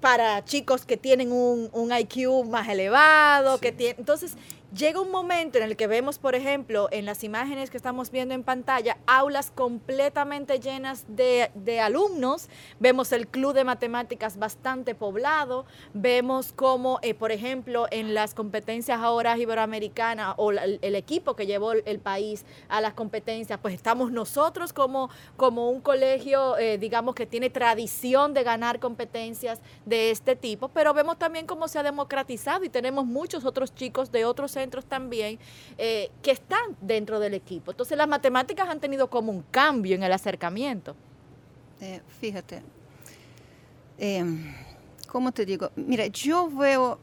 para 0.00 0.44
chicos 0.44 0.84
que 0.84 0.96
tienen 0.96 1.30
un, 1.30 1.70
un 1.72 1.96
IQ 1.96 2.44
más 2.46 2.68
elevado, 2.68 3.58
que 3.58 3.70
tienen... 3.70 4.00
Entonces, 4.00 4.34
llega 4.74 5.00
un 5.00 5.10
momento 5.10 5.58
en 5.58 5.64
el 5.64 5.76
que 5.76 5.86
vemos, 5.86 6.18
por 6.18 6.34
ejemplo, 6.34 6.88
en 6.90 7.04
las 7.04 7.22
imágenes 7.24 7.70
que 7.70 7.76
estamos 7.76 8.10
viendo 8.10 8.34
en 8.34 8.42
pantalla, 8.42 8.98
aulas 9.06 9.50
completamente 9.50 10.58
llenas 10.58 11.04
de, 11.08 11.50
de 11.54 11.80
alumnos, 11.80 12.48
vemos 12.80 13.12
el 13.12 13.28
club 13.28 13.54
de 13.54 13.64
matemáticas 13.64 14.38
bastante 14.38 14.94
poblado, 14.94 15.64
vemos 15.92 16.52
como, 16.52 16.98
eh, 17.02 17.14
por 17.14 17.30
ejemplo, 17.30 17.86
en 17.90 18.14
las 18.14 18.34
competencias 18.34 19.00
ahora 19.00 19.38
iberoamericanas 19.38 20.34
o 20.38 20.50
el, 20.50 20.94
equipo 20.94 21.34
que 21.34 21.46
llevó 21.46 21.72
el 21.72 21.98
país 21.98 22.44
a 22.68 22.80
las 22.80 22.94
competencias, 22.94 23.58
pues 23.60 23.74
estamos 23.74 24.12
nosotros 24.12 24.72
como, 24.72 25.10
como 25.36 25.70
un 25.70 25.80
colegio, 25.80 26.56
eh, 26.56 26.78
digamos, 26.78 27.14
que 27.14 27.26
tiene 27.26 27.50
tradición 27.50 28.32
de 28.32 28.42
ganar 28.44 28.78
competencias 28.78 29.60
de 29.84 30.10
este 30.10 30.36
tipo, 30.36 30.68
pero 30.68 30.94
vemos 30.94 31.18
también 31.18 31.46
cómo 31.46 31.68
se 31.68 31.78
ha 31.78 31.82
democratizado 31.82 32.64
y 32.64 32.68
tenemos 32.68 33.04
muchos 33.04 33.44
otros 33.44 33.74
chicos 33.74 34.12
de 34.12 34.24
otros 34.24 34.52
centros 34.52 34.63
también 34.70 35.38
eh, 35.78 36.10
que 36.22 36.30
están 36.30 36.76
dentro 36.80 37.20
del 37.20 37.34
equipo. 37.34 37.70
Entonces 37.70 37.96
las 37.96 38.08
matemáticas 38.08 38.68
han 38.68 38.80
tenido 38.80 39.08
como 39.08 39.32
un 39.32 39.42
cambio 39.50 39.94
en 39.94 40.02
el 40.02 40.12
acercamiento. 40.12 40.94
Eh, 41.80 42.00
fíjate, 42.20 42.62
eh, 43.98 44.24
¿cómo 45.08 45.32
te 45.32 45.44
digo? 45.44 45.70
Mira, 45.76 46.06
yo 46.06 46.48
veo 46.48 46.98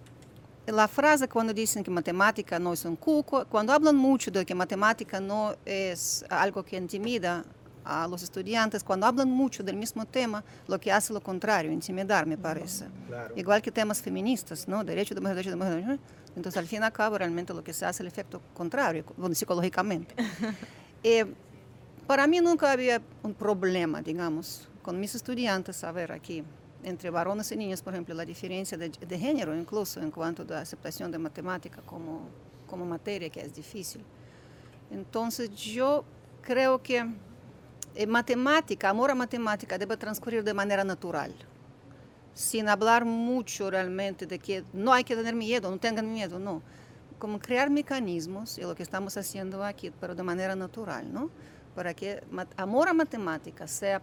la 0.68 0.88
frase 0.88 1.28
cuando 1.28 1.54
dicen 1.54 1.84
que 1.84 1.92
matemática 1.92 2.60
no 2.60 2.74
es 2.74 2.86
un 2.86 2.96
cuco, 2.96 3.46
cuando 3.46 3.74
hablan 3.74 3.96
mucho 3.96 4.32
de 4.32 4.46
que 4.46 4.56
matemática 4.56 5.20
no 5.20 5.56
es 5.66 6.24
algo 6.30 6.64
que 6.64 6.78
intimida 6.78 7.44
a 7.84 8.08
los 8.08 8.24
estudiantes, 8.24 8.84
cuando 8.84 9.06
hablan 9.06 9.30
mucho 9.30 9.64
del 9.64 9.76
mismo 9.76 10.06
tema, 10.06 10.44
lo 10.68 10.80
que 10.80 10.92
hace 10.92 11.14
lo 11.14 11.22
contrario, 11.22 11.72
intimidar, 11.72 12.26
me 12.26 12.38
parece. 12.38 12.86
Igual 13.36 13.62
que 13.62 13.72
temas 13.72 14.02
feministas, 14.02 14.68
¿no? 14.68 14.84
Derecho 14.84 15.16
de 15.16 15.22
mujer, 15.22 15.36
derecho 15.36 15.52
de 15.52 15.56
mujer. 15.56 16.00
Entonces, 16.36 16.58
al 16.58 16.68
fin 16.68 16.82
y 16.82 16.86
al 16.86 16.94
cabo, 16.94 17.18
realmente 17.18 17.54
lo 17.54 17.64
que 17.64 17.74
se 17.74 17.86
hace 17.86 17.98
es 17.98 18.02
el 18.02 18.08
efecto 18.08 18.42
contrario, 18.54 19.04
bueno, 19.18 19.36
psicológicamente. 19.36 20.16
Eh, 21.04 21.26
para 22.06 22.28
mí 22.28 22.40
nunca 22.42 22.72
había 22.72 23.02
un 23.24 23.34
problema, 23.34 24.04
digamos, 24.04 24.70
con 24.84 25.00
mis 25.00 25.16
estudiantes, 25.16 25.84
a 25.84 25.92
ver 25.92 26.12
aquí, 26.12 26.44
entre 26.84 27.10
varones 27.10 27.52
y 27.52 27.58
niñas, 27.58 27.82
por 27.82 27.94
ejemplo, 27.94 28.14
la 28.14 28.24
diferencia 28.24 28.78
de, 28.78 28.90
de 28.90 29.18
género, 29.18 29.56
incluso 29.56 30.00
en 30.00 30.12
cuanto 30.12 30.44
a 30.44 30.46
la 30.46 30.60
aceptación 30.62 31.12
de 31.12 31.18
matemática 31.18 31.82
como, 31.88 32.28
como 32.68 32.86
materia, 32.86 33.32
que 33.32 33.42
es 33.42 33.56
difícil. 33.56 34.04
Entonces, 34.92 35.50
yo 35.56 36.04
creo 36.42 36.82
que 36.84 37.06
matemática, 38.08 38.90
amor 38.90 39.12
a 39.12 39.16
matemática 39.16 39.78
debe 39.78 39.98
transcurrir 39.98 40.44
de 40.44 40.54
manera 40.54 40.84
natural, 40.84 41.34
sin 42.34 42.70
hablar 42.70 43.06
mucho 43.06 43.70
realmente 43.70 44.26
de 44.26 44.40
que 44.40 44.64
no 44.74 44.94
hay 44.94 45.04
que 45.04 45.16
tener 45.16 45.36
miedo, 45.36 45.70
no 45.70 45.78
tengan 45.78 46.12
miedo, 46.12 46.40
no. 46.40 46.62
Como 47.20 47.40
crear 47.40 47.70
mecanismos, 47.70 48.58
y 48.58 48.62
lo 48.62 48.74
que 48.74 48.84
estamos 48.84 49.16
haciendo 49.18 49.64
aquí, 49.64 49.92
pero 50.00 50.16
de 50.16 50.24
manera 50.24 50.56
natural, 50.56 51.12
¿no? 51.12 51.30
Para 51.76 51.94
que 51.94 52.24
amor 52.58 52.90
a 52.90 52.94
matemática 52.94 53.68
sea 53.68 54.02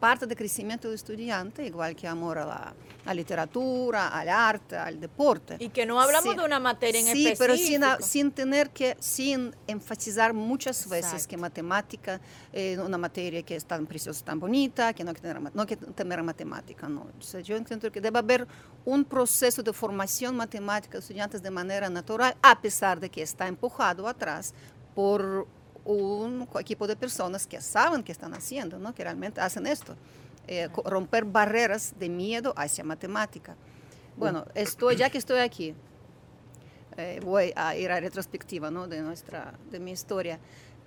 parte 0.00 0.26
del 0.26 0.36
crecimiento 0.36 0.88
del 0.88 0.94
estudiante, 0.94 1.64
igual 1.64 1.94
que 1.94 2.08
amor 2.08 2.38
a 2.38 2.46
la, 2.46 2.74
a 3.04 3.14
literatura, 3.14 4.08
al 4.08 4.28
arte, 4.30 4.76
al 4.76 4.98
deporte. 4.98 5.56
Y 5.60 5.68
que 5.68 5.84
no 5.84 6.00
hablamos 6.00 6.32
Sí. 6.32 6.38
de 6.38 6.44
una 6.44 6.58
materia 6.58 7.00
en 7.00 7.06
Sí, 7.06 7.26
específico. 7.28 7.38
pero 7.38 8.02
sin, 8.02 8.32
tener 8.32 8.70
que, 8.70 8.96
sin 8.98 9.54
enfatizar 9.66 10.32
muchas 10.32 10.88
veces 10.88 11.12
Exacto. 11.12 11.28
que 11.28 11.36
matemática 11.36 12.20
es 12.52 12.78
una 12.78 12.96
materia 12.96 13.42
que 13.42 13.56
es 13.56 13.64
tan 13.66 13.86
preciosa, 13.86 14.24
tan 14.24 14.40
bonita, 14.40 14.92
que 14.94 15.04
no 15.04 15.10
hay 15.10 15.16
que 15.16 15.20
tener, 15.22 15.40
no 15.54 15.60
hay 15.60 15.66
que 15.66 15.76
tener 15.76 16.22
matemática, 16.22 16.88
no. 16.88 17.06
O 17.18 17.22
sea, 17.22 17.40
yo 17.40 17.56
entiendo 17.56 17.92
que 17.92 18.00
debe 18.00 18.18
haber 18.18 18.48
un 18.86 19.04
proceso 19.04 19.62
de 19.62 19.72
formación 19.74 20.34
matemática 20.34 20.94
de 20.94 21.00
estudiantes 21.00 21.42
de 21.42 21.50
manera 21.50 21.90
natural, 21.90 22.34
a 22.42 22.58
pesar 22.60 22.98
de 23.00 23.10
que 23.10 23.20
está 23.22 23.46
empujado 23.46 24.08
atrás 24.08 24.54
por 24.94 25.46
un 25.84 26.46
equipo 26.58 26.86
de 26.86 26.96
personas 26.96 27.46
que 27.46 27.60
saben 27.60 28.02
que 28.02 28.12
están 28.12 28.34
haciendo, 28.34 28.78
¿no? 28.78 28.94
que 28.94 29.02
realmente 29.04 29.40
hacen 29.40 29.66
esto, 29.66 29.96
eh, 30.46 30.68
romper 30.84 31.24
barreras 31.24 31.94
de 31.98 32.08
miedo 32.08 32.52
hacia 32.56 32.84
matemática. 32.84 33.56
Bueno, 34.16 34.44
estoy, 34.54 34.96
ya 34.96 35.08
que 35.10 35.18
estoy 35.18 35.38
aquí, 35.40 35.74
eh, 36.96 37.20
voy 37.24 37.52
a 37.56 37.76
ir 37.76 37.90
a 37.90 38.00
retrospectiva 38.00 38.70
¿no? 38.70 38.86
de, 38.86 39.00
nuestra, 39.02 39.54
de 39.70 39.80
mi 39.80 39.92
historia. 39.92 40.38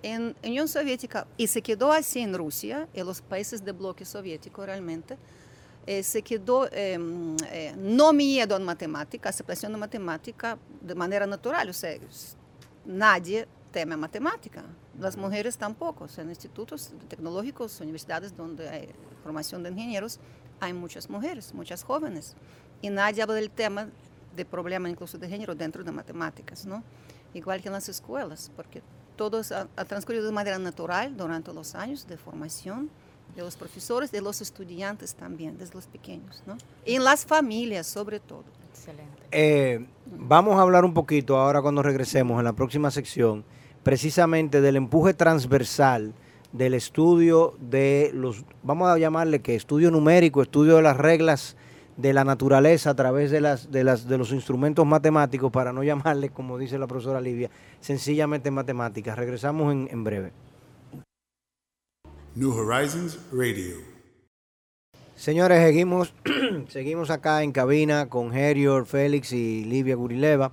En 0.02 0.36
Unión 0.44 0.68
Soviética, 0.68 1.26
y 1.38 1.46
se 1.46 1.62
quedó 1.62 1.90
así 1.90 2.20
en 2.20 2.34
Rusia, 2.34 2.88
en 2.92 3.06
los 3.06 3.22
países 3.22 3.64
del 3.64 3.74
bloque 3.74 4.04
soviético 4.04 4.64
realmente, 4.66 5.16
eh, 5.86 6.02
se 6.02 6.22
quedó 6.22 6.66
eh, 6.66 6.98
eh, 7.50 7.74
no 7.76 8.12
miedo 8.12 8.56
en 8.56 8.64
matemática, 8.64 9.30
aceptación 9.30 9.72
de 9.72 9.78
matemática 9.78 10.58
de 10.80 10.94
manera 10.94 11.26
natural. 11.26 11.68
O 11.70 11.72
sea, 11.72 11.92
s- 11.92 12.36
teme 13.74 13.96
matemática. 13.96 14.62
Las 15.00 15.16
mujeres 15.16 15.58
tampoco. 15.58 16.04
O 16.04 16.08
sea, 16.08 16.22
en 16.22 16.30
institutos 16.30 16.92
tecnológicos, 17.08 17.80
universidades 17.80 18.36
donde 18.36 18.68
hay 18.68 18.88
formación 19.24 19.64
de 19.64 19.70
ingenieros, 19.70 20.20
hay 20.60 20.72
muchas 20.72 21.10
mujeres, 21.10 21.52
muchas 21.52 21.82
jóvenes. 21.82 22.36
Y 22.82 22.88
nadie 22.88 23.20
habla 23.22 23.34
del 23.34 23.50
tema 23.50 23.88
de 24.36 24.44
problema 24.44 24.88
incluso 24.88 25.18
de 25.18 25.28
género 25.28 25.56
dentro 25.56 25.82
de 25.82 25.90
matemáticas, 25.90 26.64
¿no? 26.66 26.84
Igual 27.34 27.60
que 27.62 27.68
en 27.68 27.72
las 27.72 27.88
escuelas, 27.88 28.52
porque 28.54 28.80
todo 29.16 29.40
ha, 29.40 29.66
ha 29.74 29.84
transcurrido 29.84 30.24
de 30.24 30.32
manera 30.32 30.58
natural 30.60 31.16
durante 31.16 31.52
los 31.52 31.74
años 31.74 32.06
de 32.06 32.16
formación 32.16 32.88
de 33.34 33.42
los 33.42 33.56
profesores, 33.56 34.12
de 34.12 34.20
los 34.20 34.40
estudiantes 34.40 35.16
también, 35.16 35.58
desde 35.58 35.74
los 35.74 35.88
pequeños, 35.88 36.44
¿no? 36.46 36.56
Y 36.86 36.94
en 36.94 37.02
las 37.02 37.26
familias, 37.26 37.88
sobre 37.88 38.20
todo. 38.20 38.44
Excelente. 38.70 39.22
Eh, 39.32 39.84
vamos 40.06 40.56
a 40.56 40.62
hablar 40.62 40.84
un 40.84 40.94
poquito 40.94 41.36
ahora 41.36 41.60
cuando 41.60 41.82
regresemos 41.82 42.38
en 42.38 42.44
la 42.44 42.52
próxima 42.52 42.92
sección, 42.92 43.44
precisamente 43.84 44.60
del 44.60 44.76
empuje 44.76 45.14
transversal 45.14 46.12
del 46.52 46.74
estudio 46.74 47.54
de 47.60 48.10
los, 48.14 48.44
vamos 48.62 48.88
a 48.88 48.98
llamarle 48.98 49.40
que 49.40 49.54
estudio 49.54 49.90
numérico, 49.90 50.42
estudio 50.42 50.76
de 50.76 50.82
las 50.82 50.96
reglas 50.96 51.56
de 51.96 52.12
la 52.12 52.24
naturaleza 52.24 52.90
a 52.90 52.94
través 52.94 53.30
de 53.30 53.40
las 53.40 53.70
de 53.70 53.84
las 53.84 54.08
de 54.08 54.18
los 54.18 54.32
instrumentos 54.32 54.84
matemáticos 54.84 55.52
para 55.52 55.72
no 55.72 55.84
llamarle 55.84 56.30
como 56.30 56.58
dice 56.58 56.76
la 56.76 56.88
profesora 56.88 57.20
Livia 57.20 57.50
sencillamente 57.78 58.50
matemáticas 58.50 59.16
regresamos 59.16 59.72
en, 59.72 59.88
en 59.92 60.02
breve 60.02 60.32
New 62.36 62.50
Horizons 62.50 63.20
Radio. 63.30 63.76
Señores, 65.14 65.62
seguimos, 65.62 66.12
seguimos 66.68 67.10
acá 67.10 67.44
en 67.44 67.52
cabina 67.52 68.08
con 68.08 68.34
Herior, 68.34 68.86
Félix 68.86 69.32
y 69.32 69.64
Livia 69.64 69.94
Gurileva. 69.94 70.50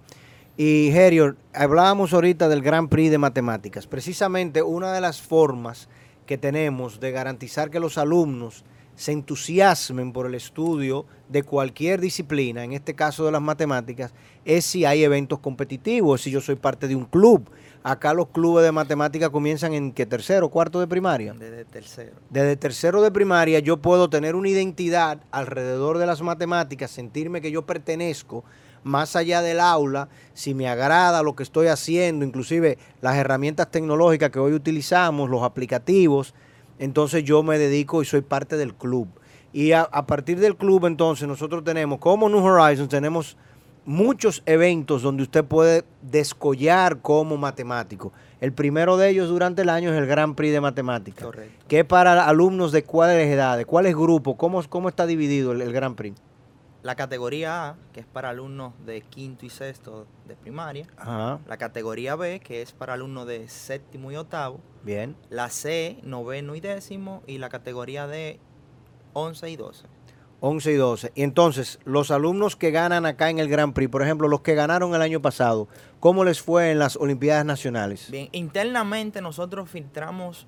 Y 0.63 0.91
Herior, 0.91 1.37
hablábamos 1.55 2.13
ahorita 2.13 2.47
del 2.47 2.61
Gran 2.61 2.87
Prix 2.87 3.09
de 3.09 3.17
Matemáticas. 3.17 3.87
Precisamente 3.87 4.61
una 4.61 4.93
de 4.93 5.01
las 5.01 5.19
formas 5.19 5.89
que 6.27 6.37
tenemos 6.37 6.99
de 6.99 7.09
garantizar 7.09 7.71
que 7.71 7.79
los 7.79 7.97
alumnos 7.97 8.63
se 8.95 9.11
entusiasmen 9.11 10.13
por 10.13 10.27
el 10.27 10.35
estudio 10.35 11.07
de 11.29 11.41
cualquier 11.41 11.99
disciplina, 11.99 12.63
en 12.63 12.73
este 12.73 12.93
caso 12.93 13.25
de 13.25 13.31
las 13.31 13.41
matemáticas, 13.41 14.13
es 14.45 14.63
si 14.63 14.85
hay 14.85 15.03
eventos 15.03 15.39
competitivos, 15.39 16.21
si 16.21 16.29
yo 16.29 16.41
soy 16.41 16.57
parte 16.57 16.87
de 16.87 16.95
un 16.95 17.05
club. 17.05 17.49
Acá 17.81 18.13
los 18.13 18.27
clubes 18.27 18.63
de 18.63 18.71
matemáticas 18.71 19.31
comienzan 19.31 19.73
en 19.73 19.91
qué 19.91 20.05
tercero, 20.05 20.49
cuarto 20.49 20.79
de 20.79 20.85
primaria. 20.85 21.33
Desde 21.33 21.65
tercero. 21.65 22.11
Desde 22.29 22.55
tercero 22.55 23.01
de 23.01 23.09
primaria 23.09 23.57
yo 23.57 23.77
puedo 23.77 24.11
tener 24.11 24.35
una 24.35 24.49
identidad 24.49 25.23
alrededor 25.31 25.97
de 25.97 26.05
las 26.05 26.21
matemáticas, 26.21 26.91
sentirme 26.91 27.41
que 27.41 27.49
yo 27.49 27.65
pertenezco 27.65 28.43
más 28.83 29.15
allá 29.15 29.41
del 29.41 29.59
aula, 29.59 30.09
si 30.33 30.53
me 30.53 30.67
agrada 30.67 31.23
lo 31.23 31.35
que 31.35 31.43
estoy 31.43 31.67
haciendo, 31.67 32.25
inclusive 32.25 32.77
las 33.01 33.15
herramientas 33.15 33.69
tecnológicas 33.69 34.29
que 34.29 34.39
hoy 34.39 34.53
utilizamos, 34.53 35.29
los 35.29 35.43
aplicativos, 35.43 36.33
entonces 36.79 37.23
yo 37.23 37.43
me 37.43 37.57
dedico 37.59 38.01
y 38.01 38.05
soy 38.05 38.21
parte 38.21 38.57
del 38.57 38.73
club. 38.73 39.07
Y 39.53 39.73
a, 39.73 39.81
a 39.81 40.07
partir 40.07 40.39
del 40.39 40.55
club 40.55 40.85
entonces 40.85 41.27
nosotros 41.27 41.63
tenemos, 41.63 41.99
como 41.99 42.29
New 42.29 42.43
Horizons, 42.43 42.89
tenemos 42.89 43.37
muchos 43.85 44.43
eventos 44.45 45.01
donde 45.01 45.23
usted 45.23 45.43
puede 45.43 45.83
descollar 46.01 47.01
como 47.01 47.37
matemático. 47.37 48.13
El 48.39 48.53
primero 48.53 48.97
de 48.97 49.09
ellos 49.09 49.29
durante 49.29 49.61
el 49.61 49.69
año 49.69 49.91
es 49.91 49.97
el 49.97 50.07
Gran 50.07 50.35
Prix 50.35 50.53
de 50.53 50.61
Matemáticas, 50.61 51.25
Correcto. 51.25 51.65
que 51.67 51.79
es 51.79 51.85
para 51.85 52.25
alumnos 52.25 52.71
de 52.71 52.83
cuáles 52.83 53.27
edades, 53.27 53.65
cuáles 53.65 53.95
grupos, 53.95 54.35
cómo, 54.37 54.63
cómo 54.67 54.89
está 54.89 55.05
dividido 55.05 55.51
el, 55.51 55.61
el 55.61 55.73
Gran 55.73 55.95
Prix. 55.95 56.19
La 56.83 56.95
categoría 56.95 57.69
A, 57.69 57.75
que 57.93 57.99
es 57.99 58.05
para 58.07 58.29
alumnos 58.29 58.73
de 58.85 59.01
quinto 59.01 59.45
y 59.45 59.49
sexto 59.49 60.07
de 60.27 60.35
primaria. 60.35 60.87
Ajá, 60.97 61.39
La 61.47 61.57
categoría 61.57 62.15
B, 62.15 62.39
que 62.39 62.61
es 62.63 62.71
para 62.71 62.93
alumnos 62.93 63.27
de 63.27 63.47
séptimo 63.49 64.11
y 64.11 64.15
octavo. 64.15 64.59
bien. 64.83 65.15
La 65.29 65.49
C, 65.49 65.99
noveno 66.03 66.55
y 66.55 66.59
décimo. 66.59 67.21
Y 67.27 67.37
la 67.37 67.49
categoría 67.49 68.07
D, 68.07 68.39
11 69.13 69.49
y 69.51 69.55
12. 69.57 69.85
11 70.39 70.71
y 70.71 70.75
12. 70.75 71.11
Y 71.13 71.21
entonces, 71.21 71.77
los 71.85 72.09
alumnos 72.09 72.55
que 72.55 72.71
ganan 72.71 73.05
acá 73.05 73.29
en 73.29 73.37
el 73.37 73.47
Gran 73.47 73.73
Prix, 73.73 73.91
por 73.91 74.01
ejemplo, 74.01 74.27
los 74.27 74.41
que 74.41 74.55
ganaron 74.55 74.95
el 74.95 75.03
año 75.03 75.21
pasado, 75.21 75.67
¿cómo 75.99 76.23
les 76.23 76.41
fue 76.41 76.71
en 76.71 76.79
las 76.79 76.95
Olimpiadas 76.95 77.45
Nacionales? 77.45 78.09
Bien, 78.09 78.27
internamente 78.31 79.21
nosotros 79.21 79.69
filtramos 79.69 80.47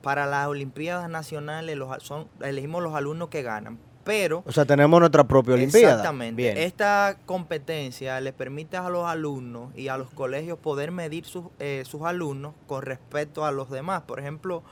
para 0.00 0.24
las 0.24 0.46
Olimpiadas 0.46 1.10
Nacionales, 1.10 1.76
los, 1.76 2.02
son, 2.02 2.26
elegimos 2.40 2.82
los 2.82 2.94
alumnos 2.94 3.28
que 3.28 3.42
ganan. 3.42 3.78
Pero 4.04 4.42
O 4.46 4.52
sea, 4.52 4.64
tenemos 4.64 5.00
nuestra 5.00 5.24
propia 5.24 5.54
Olimpiada. 5.54 5.94
Exactamente. 5.94 6.42
Bien. 6.42 6.56
Esta 6.58 7.16
competencia 7.26 8.20
le 8.20 8.32
permite 8.32 8.76
a 8.76 8.88
los 8.88 9.06
alumnos 9.06 9.76
y 9.76 9.88
a 9.88 9.96
los 9.96 10.10
colegios 10.10 10.58
poder 10.58 10.90
medir 10.90 11.24
sus, 11.24 11.46
eh, 11.58 11.82
sus 11.86 12.02
alumnos 12.02 12.54
con 12.66 12.82
respecto 12.82 13.44
a 13.44 13.52
los 13.52 13.70
demás. 13.70 14.02
Por 14.02 14.20
ejemplo, 14.20 14.62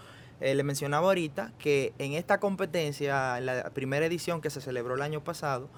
eh, 0.41 0.55
le 0.55 0.63
mencionaba 0.63 1.07
ahorita 1.07 1.53
que 1.59 1.95
en 1.99 2.13
esta 2.13 2.39
competencia, 2.39 3.39
en 3.39 3.47
la 3.47 3.71
primera 3.71 4.05
edición 4.07 4.41
que 4.41 4.51
se 4.51 4.61
celebró 4.61 4.95
el 4.95 5.03
año 5.03 5.25
pasado, 5.25 5.69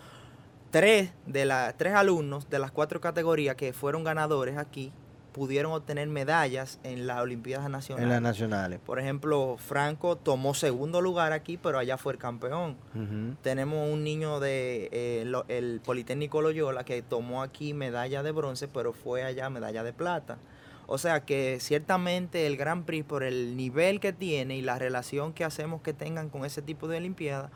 tres 0.70 1.12
de 1.26 1.44
las 1.44 1.76
tres 1.76 1.94
alumnos 1.94 2.50
de 2.50 2.58
las 2.58 2.72
cuatro 2.72 3.00
categorías 3.00 3.54
que 3.54 3.72
fueron 3.72 4.02
ganadores 4.02 4.56
aquí 4.56 4.92
pudieron 5.34 5.72
obtener 5.72 6.06
medallas 6.08 6.78
en 6.84 7.06
las 7.08 7.20
Olimpiadas 7.20 7.68
Nacionales. 7.68 8.04
en 8.04 8.08
las 8.08 8.22
nacionales. 8.22 8.78
Por 8.78 9.00
ejemplo, 9.00 9.56
Franco 9.58 10.16
tomó 10.16 10.54
segundo 10.54 11.00
lugar 11.02 11.32
aquí, 11.32 11.58
pero 11.58 11.78
allá 11.78 11.98
fue 11.98 12.12
el 12.12 12.18
campeón. 12.20 12.76
Tenemos 13.42 13.90
un 13.90 14.04
niño 14.04 14.38
de 14.38 14.88
eh, 14.92 15.24
lo- 15.26 15.44
el 15.48 15.80
Politécnico 15.84 16.40
Loyola 16.40 16.84
que 16.84 17.02
tomó 17.02 17.42
aquí 17.42 17.74
medalla 17.74 18.22
de 18.22 18.30
bronce, 18.30 18.68
pero 18.68 18.92
fue 18.92 19.24
allá 19.24 19.50
medalla 19.50 19.82
de 19.82 19.92
plata. 19.92 20.38
O 20.86 20.98
sea 20.98 21.24
que 21.24 21.58
ciertamente 21.60 22.46
el 22.46 22.56
Gran 22.56 22.84
Prix, 22.84 23.04
por 23.04 23.24
el 23.24 23.56
nivel 23.56 23.98
que 23.98 24.12
tiene 24.12 24.56
y 24.56 24.62
la 24.62 24.78
relación 24.78 25.32
que 25.32 25.42
hacemos 25.42 25.82
que 25.82 25.92
tengan 25.94 26.28
con 26.30 26.44
ese 26.44 26.62
tipo 26.62 26.86
de 26.86 26.98
Olimpiadas, 26.98 27.50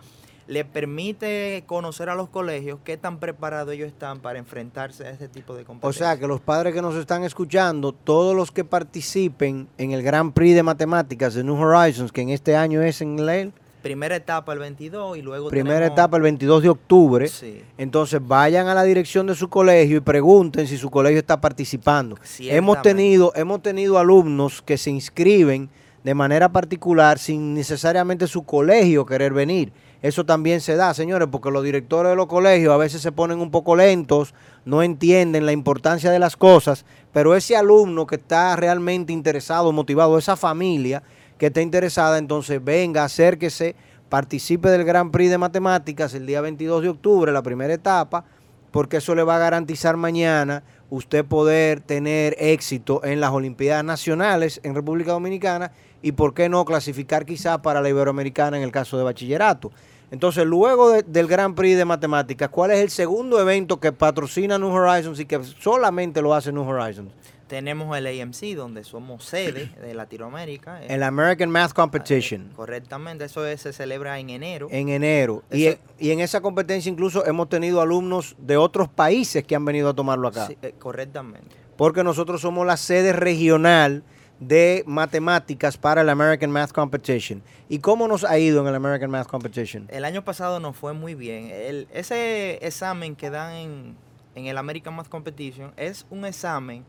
le 0.48 0.64
permite 0.64 1.62
conocer 1.66 2.08
a 2.08 2.14
los 2.14 2.28
colegios 2.30 2.78
qué 2.82 2.96
tan 2.96 3.18
preparados 3.18 3.74
ellos 3.74 3.86
están 3.88 4.18
para 4.20 4.38
enfrentarse 4.38 5.06
a 5.06 5.10
este 5.10 5.28
tipo 5.28 5.54
de 5.54 5.62
O 5.62 5.66
competencias. 5.66 6.08
sea, 6.08 6.18
que 6.18 6.26
los 6.26 6.40
padres 6.40 6.74
que 6.74 6.82
nos 6.82 6.96
están 6.96 7.22
escuchando, 7.22 7.92
todos 7.92 8.34
los 8.34 8.50
que 8.50 8.64
participen 8.64 9.68
en 9.78 9.92
el 9.92 10.02
Grand 10.02 10.32
Prix 10.32 10.54
de 10.56 10.62
Matemáticas 10.62 11.34
de 11.34 11.44
New 11.44 11.54
Horizons, 11.56 12.10
que 12.12 12.22
en 12.22 12.30
este 12.30 12.56
año 12.56 12.82
es 12.82 13.00
en 13.02 13.24
la 13.24 13.50
Primera 13.82 14.16
etapa 14.16 14.52
el 14.54 14.58
22 14.58 15.18
y 15.18 15.22
luego 15.22 15.50
primera 15.50 15.76
tenemos- 15.78 15.92
etapa 15.92 16.16
el 16.16 16.22
22 16.24 16.62
de 16.64 16.68
octubre, 16.68 17.28
Sí. 17.28 17.62
entonces 17.78 18.20
vayan 18.26 18.66
a 18.66 18.74
la 18.74 18.82
dirección 18.82 19.26
de 19.28 19.36
su 19.36 19.48
colegio 19.48 19.98
y 19.98 20.00
pregunten 20.00 20.66
si 20.66 20.76
su 20.76 20.90
colegio 20.90 21.20
está 21.20 21.40
participando. 21.40 22.16
Hemos 22.40 22.82
tenido, 22.82 23.32
hemos 23.36 23.62
tenido 23.62 23.98
alumnos 23.98 24.62
que 24.62 24.76
se 24.78 24.90
inscriben 24.90 25.70
de 26.02 26.14
manera 26.14 26.48
particular 26.50 27.18
sin 27.20 27.54
necesariamente 27.54 28.26
su 28.26 28.42
colegio 28.44 29.06
querer 29.06 29.32
venir. 29.32 29.72
Eso 30.00 30.24
también 30.24 30.60
se 30.60 30.76
da, 30.76 30.94
señores, 30.94 31.28
porque 31.30 31.50
los 31.50 31.64
directores 31.64 32.10
de 32.10 32.16
los 32.16 32.26
colegios 32.26 32.72
a 32.72 32.76
veces 32.76 33.02
se 33.02 33.10
ponen 33.10 33.40
un 33.40 33.50
poco 33.50 33.74
lentos, 33.74 34.32
no 34.64 34.82
entienden 34.82 35.44
la 35.44 35.52
importancia 35.52 36.10
de 36.12 36.20
las 36.20 36.36
cosas, 36.36 36.84
pero 37.12 37.34
ese 37.34 37.56
alumno 37.56 38.06
que 38.06 38.14
está 38.16 38.54
realmente 38.54 39.12
interesado, 39.12 39.72
motivado, 39.72 40.16
esa 40.16 40.36
familia 40.36 41.02
que 41.36 41.46
está 41.46 41.62
interesada, 41.62 42.18
entonces 42.18 42.62
venga, 42.62 43.04
acérquese, 43.04 43.74
participe 44.08 44.68
del 44.68 44.84
Gran 44.84 45.10
Prix 45.10 45.30
de 45.30 45.38
Matemáticas 45.38 46.14
el 46.14 46.26
día 46.26 46.40
22 46.40 46.82
de 46.82 46.88
octubre, 46.90 47.32
la 47.32 47.42
primera 47.42 47.74
etapa, 47.74 48.24
porque 48.70 48.98
eso 48.98 49.14
le 49.16 49.24
va 49.24 49.36
a 49.36 49.40
garantizar 49.40 49.96
mañana 49.96 50.62
usted 50.90 51.24
poder 51.24 51.80
tener 51.80 52.36
éxito 52.38 53.04
en 53.04 53.20
las 53.20 53.32
Olimpiadas 53.32 53.84
Nacionales 53.84 54.60
en 54.62 54.74
República 54.74 55.12
Dominicana 55.12 55.72
y 56.02 56.12
por 56.12 56.34
qué 56.34 56.48
no 56.48 56.64
clasificar 56.64 57.24
quizá 57.26 57.60
para 57.62 57.80
la 57.80 57.88
Iberoamericana 57.88 58.56
en 58.56 58.62
el 58.62 58.72
caso 58.72 58.96
de 58.98 59.04
bachillerato. 59.04 59.72
Entonces, 60.10 60.46
luego 60.46 60.90
de- 60.90 61.02
del 61.02 61.26
Gran 61.26 61.54
Prix 61.54 61.76
de 61.76 61.84
Matemáticas, 61.84 62.48
¿cuál 62.48 62.70
es 62.70 62.78
el 62.78 62.88
segundo 62.90 63.40
evento 63.40 63.78
que 63.78 63.92
patrocina 63.92 64.58
New 64.58 64.70
Horizons 64.70 65.20
y 65.20 65.26
que 65.26 65.42
solamente 65.44 66.22
lo 66.22 66.32
hace 66.34 66.50
New 66.52 66.66
Horizons? 66.66 67.10
Tenemos 67.46 67.96
el 67.96 68.06
AMC, 68.06 68.54
donde 68.54 68.84
somos 68.84 69.24
sede 69.24 69.70
de 69.82 69.94
Latinoamérica. 69.94 70.82
El 70.88 71.02
American 71.02 71.48
Math 71.50 71.72
Competition. 71.72 72.50
Correctamente, 72.54 73.24
eso 73.24 73.46
es- 73.46 73.62
se 73.62 73.72
celebra 73.72 74.18
en 74.18 74.28
enero. 74.30 74.68
en 74.70 74.90
enero. 74.90 75.42
Y, 75.50 75.64
Eso- 75.66 75.78
y 75.98 76.10
en 76.10 76.20
esa 76.20 76.42
competencia 76.42 76.90
incluso 76.92 77.24
hemos 77.26 77.48
tenido 77.48 77.80
alumnos 77.80 78.36
de 78.38 78.58
otros 78.58 78.88
países 78.88 79.44
que 79.44 79.54
han 79.56 79.64
venido 79.64 79.88
a 79.88 79.94
tomarlo 79.94 80.28
acá. 80.28 80.46
Sí, 80.46 80.58
eh, 80.60 80.74
correctamente. 80.78 81.56
Porque 81.78 82.04
nosotros 82.04 82.40
somos 82.42 82.66
la 82.66 82.76
sede 82.76 83.14
regional 83.14 84.02
de 84.40 84.84
matemáticas 84.86 85.76
para 85.76 86.02
el 86.02 86.08
American 86.08 86.50
Math 86.50 86.72
Competition. 86.72 87.42
¿Y 87.68 87.80
cómo 87.80 88.06
nos 88.06 88.24
ha 88.24 88.38
ido 88.38 88.60
en 88.62 88.68
el 88.68 88.74
American 88.74 89.10
Math 89.10 89.26
Competition? 89.26 89.86
El 89.90 90.04
año 90.04 90.22
pasado 90.24 90.60
nos 90.60 90.76
fue 90.76 90.92
muy 90.92 91.14
bien. 91.14 91.50
El- 91.50 91.88
ese 91.92 92.64
examen 92.66 93.16
que 93.16 93.30
dan 93.30 93.52
en, 93.54 93.96
en 94.34 94.46
el 94.46 94.56
American 94.58 94.94
Math 94.94 95.08
Competition 95.08 95.72
es 95.76 96.06
un 96.10 96.24
examen 96.24 96.84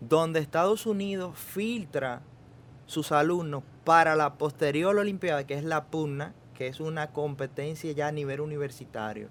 donde 0.00 0.40
Estados 0.40 0.86
Unidos 0.86 1.38
filtra 1.38 2.22
sus 2.86 3.12
alumnos 3.12 3.62
para 3.84 4.14
la 4.16 4.34
posterior 4.34 4.96
Olimpiada, 4.96 5.46
que 5.46 5.54
es 5.54 5.64
la 5.64 5.84
PUNA, 5.86 6.34
que 6.54 6.66
es 6.68 6.80
una 6.80 7.08
competencia 7.08 7.92
ya 7.92 8.08
a 8.08 8.12
nivel 8.12 8.40
universitario. 8.40 9.28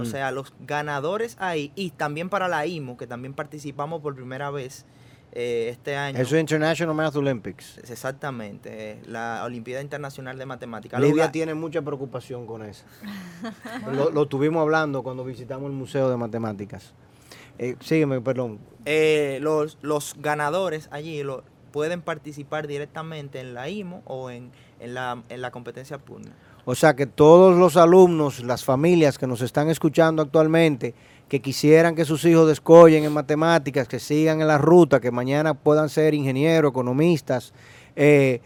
O 0.00 0.06
sea, 0.06 0.30
los 0.32 0.54
ganadores 0.60 1.36
ahí, 1.38 1.70
y 1.74 1.90
también 1.90 2.30
para 2.30 2.48
la 2.48 2.64
IMO, 2.66 2.96
que 2.96 3.06
también 3.06 3.34
participamos 3.34 4.00
por 4.00 4.14
primera 4.14 4.50
vez 4.50 4.86
eh, 5.32 5.68
este 5.70 5.96
año. 5.96 6.18
Eso 6.18 6.36
es 6.36 6.40
International 6.40 6.94
Math 6.94 7.16
Olympics. 7.16 7.78
Exactamente, 7.78 8.92
eh, 8.92 9.02
la 9.06 9.42
Olimpiada 9.44 9.82
Internacional 9.82 10.38
de 10.38 10.46
Matemáticas. 10.46 11.00
Lidia 11.00 11.30
tiene 11.30 11.54
mucha 11.54 11.82
preocupación 11.82 12.46
con 12.46 12.62
eso. 12.62 12.84
lo, 13.92 14.10
lo 14.10 14.26
tuvimos 14.26 14.60
hablando 14.62 15.02
cuando 15.02 15.24
visitamos 15.24 15.70
el 15.70 15.76
Museo 15.76 16.10
de 16.10 16.16
Matemáticas. 16.16 16.92
Eh, 17.58 17.76
sígueme, 17.80 18.20
perdón. 18.20 18.58
los, 19.40 19.78
los 19.82 20.14
ganadores 20.18 20.88
allí 20.90 21.22
lo, 21.22 21.44
pueden 21.70 22.02
participar 22.02 22.66
directamente 22.66 23.40
en 23.40 23.54
la 23.54 23.68
IMO 23.68 24.02
o 24.06 24.30
en, 24.30 24.50
en, 24.80 24.94
la, 24.94 25.22
en 25.28 25.40
la 25.40 25.50
competencia 25.50 25.98
PUNA. 25.98 26.32
O 26.64 26.74
sea 26.74 26.94
que 26.94 27.06
todos 27.06 27.56
los 27.56 27.76
alumnos, 27.76 28.44
las 28.44 28.64
familias 28.64 29.18
que 29.18 29.26
nos 29.26 29.40
están 29.40 29.68
escuchando 29.70 30.22
actualmente, 30.22 30.94
que 31.30 31.40
quisieran 31.40 31.94
que 31.94 32.04
sus 32.04 32.24
hijos 32.24 32.48
descollen 32.48 33.04
en 33.04 33.12
matemáticas, 33.12 33.86
que 33.86 34.00
sigan 34.00 34.40
en 34.40 34.48
la 34.48 34.58
ruta, 34.58 35.00
que 35.00 35.12
mañana 35.12 35.54
puedan 35.54 35.88
ser 35.88 36.12
ingenieros, 36.12 36.72
economistas, 36.72 37.54
eh, 37.94 38.40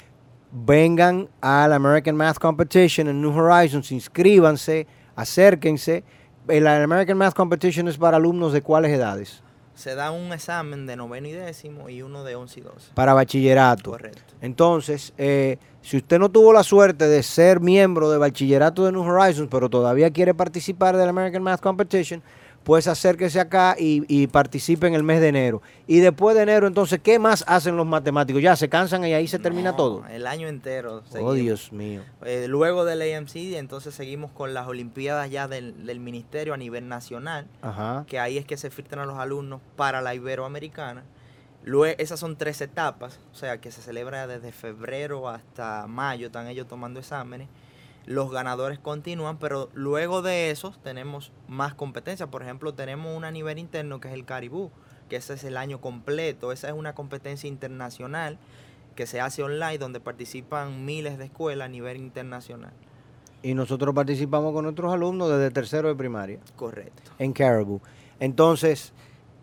vengan 0.53 1.31
al 1.41 1.73
American 1.73 2.15
Math 2.15 2.39
Competition 2.39 3.09
en 3.09 3.23
New 3.23 3.35
Horizons, 3.35 3.91
inscríbanse, 3.91 4.87
acérquense. 5.17 6.05
El 6.47 6.67
American 6.67 7.17
Math 7.17 7.33
Competition 7.33 7.89
es 7.89 7.97
para 7.97 8.19
alumnos 8.19 8.53
de 8.53 8.61
cuáles 8.61 8.93
edades? 8.93 9.43
Se 9.75 9.95
da 9.95 10.11
un 10.11 10.35
examen 10.35 10.87
de 10.87 10.95
noveno 10.95 11.27
y 11.27 11.33
décimo 11.33 11.89
y 11.89 12.03
uno 12.03 12.23
de 12.23 12.37
once 12.37 12.61
y 12.61 12.63
doce. 12.63 12.93
Para 12.93 13.15
bachillerato. 13.15 13.93
Correcto. 13.93 14.35
Entonces, 14.43 15.15
eh, 15.17 15.57
si 15.81 15.97
usted 15.97 16.19
no 16.19 16.29
tuvo 16.29 16.53
la 16.53 16.63
suerte 16.63 17.09
de 17.09 17.23
ser 17.23 17.61
miembro 17.61 18.11
de 18.11 18.19
bachillerato 18.19 18.85
de 18.85 18.93
New 18.93 19.03
Horizons, 19.03 19.49
pero 19.51 19.71
todavía 19.71 20.11
quiere 20.11 20.35
participar 20.35 20.99
del 20.99 21.09
American 21.09 21.43
Math 21.43 21.61
Competition, 21.61 22.23
pues 22.65 22.89
acérquese 22.89 23.39
acá 23.39 23.77
y, 23.79 24.03
y 24.09 24.27
participe 24.27 24.87
en 24.87 24.95
el 24.95 25.03
mes 25.03 25.21
de 25.21 25.29
enero. 25.29 25.63
Y 25.87 26.01
después 26.01 26.35
de 26.35 26.43
enero, 26.43 26.67
entonces, 26.67 26.99
¿qué 27.03 27.19
más 27.19 27.45
hacen 27.47 27.77
los 27.77 27.87
matemáticos? 27.87 28.43
Ya 28.43 28.57
se 28.57 28.69
cansan 28.69 29.05
y 29.05 29.13
ahí 29.13 29.29
se 29.29 29.39
termina 29.39 29.71
No, 29.73 29.77
todo. 29.77 30.07
El 30.09 30.27
año 30.27 30.49
entero. 30.49 31.03
Oh, 31.07 31.13
seguimos. 31.13 31.35
Dios 31.37 31.73
mío. 31.73 32.03
Eh, 32.25 32.47
luego 32.49 32.85
del 32.87 33.03
AMC, 33.03 33.37
entonces 33.57 33.95
seguimos 33.95 34.31
con 34.33 34.55
las 34.55 34.67
Olimpiadas 34.67 35.31
ya 35.31 35.47
del, 35.47 35.87
del 35.87 36.01
Ministerio 36.01 36.55
a 36.55 36.57
nivel 36.57 36.89
nacional. 36.89 37.47
Ajá. 37.63 38.05
que 38.09 38.19
ahí 38.19 38.39
es 38.39 38.47
que 38.47 38.57
se 38.57 38.71
filtran 38.71 39.03
a 39.03 39.07
los 39.07 39.19
alumnos 39.19 39.61
para 39.77 40.01
la 40.01 40.15
Iberoamericana. 40.15 41.05
Luego, 41.65 41.95
esas 41.99 42.21
son 42.21 42.37
tres 42.37 42.61
etapas, 42.61 43.21
o 43.33 43.37
sea, 43.37 43.59
que 43.59 43.71
se 43.71 43.81
celebra 43.81 44.27
desde 44.27 44.53
febrero 44.53 45.29
hasta 45.29 45.87
mayo, 45.87 46.27
están 46.27 46.47
ellos 46.49 46.67
tomando 46.69 47.01
exámenes. 47.01 47.49
Los 48.07 48.31
ganadores 48.31 48.79
continúan, 48.79 49.39
pero 49.39 49.71
luego 49.73 50.21
de 50.21 50.51
eso 50.51 50.75
tenemos 50.83 51.33
más 51.49 51.75
competencias. 51.75 52.29
Por 52.29 52.43
ejemplo, 52.43 52.75
tenemos 52.75 53.17
una 53.17 53.29
a 53.29 53.31
nivel 53.31 53.59
interno 53.59 54.01
que 54.01 54.09
es 54.09 54.15
el 54.15 54.27
Caribú, 54.27 54.71
que 55.09 55.17
ese 55.17 55.35
es 55.35 55.45
el 55.45 55.57
año 55.57 55.81
completo. 55.81 56.53
Esa 56.53 56.69
es 56.69 56.75
una 56.75 56.95
competencia 56.95 57.49
internacional 57.49 58.39
que 58.95 59.07
se 59.07 59.21
hace 59.21 59.43
online, 59.43 59.79
donde 59.79 60.01
participan 60.01 60.85
miles 60.85 61.19
de 61.19 61.25
escuelas 61.25 61.67
a 61.67 61.69
nivel 61.69 61.97
internacional. 61.97 62.73
Y 63.43 63.55
nosotros 63.55 63.95
participamos 63.95 64.53
con 64.53 64.65
nuestros 64.65 64.93
alumnos 64.93 65.31
desde 65.31 65.51
tercero 65.51 65.89
de 65.89 65.95
primaria. 65.95 66.39
Correcto. 66.57 67.13
en 67.19 67.33
Caribou. 67.33 67.81
Entonces, 68.21 68.93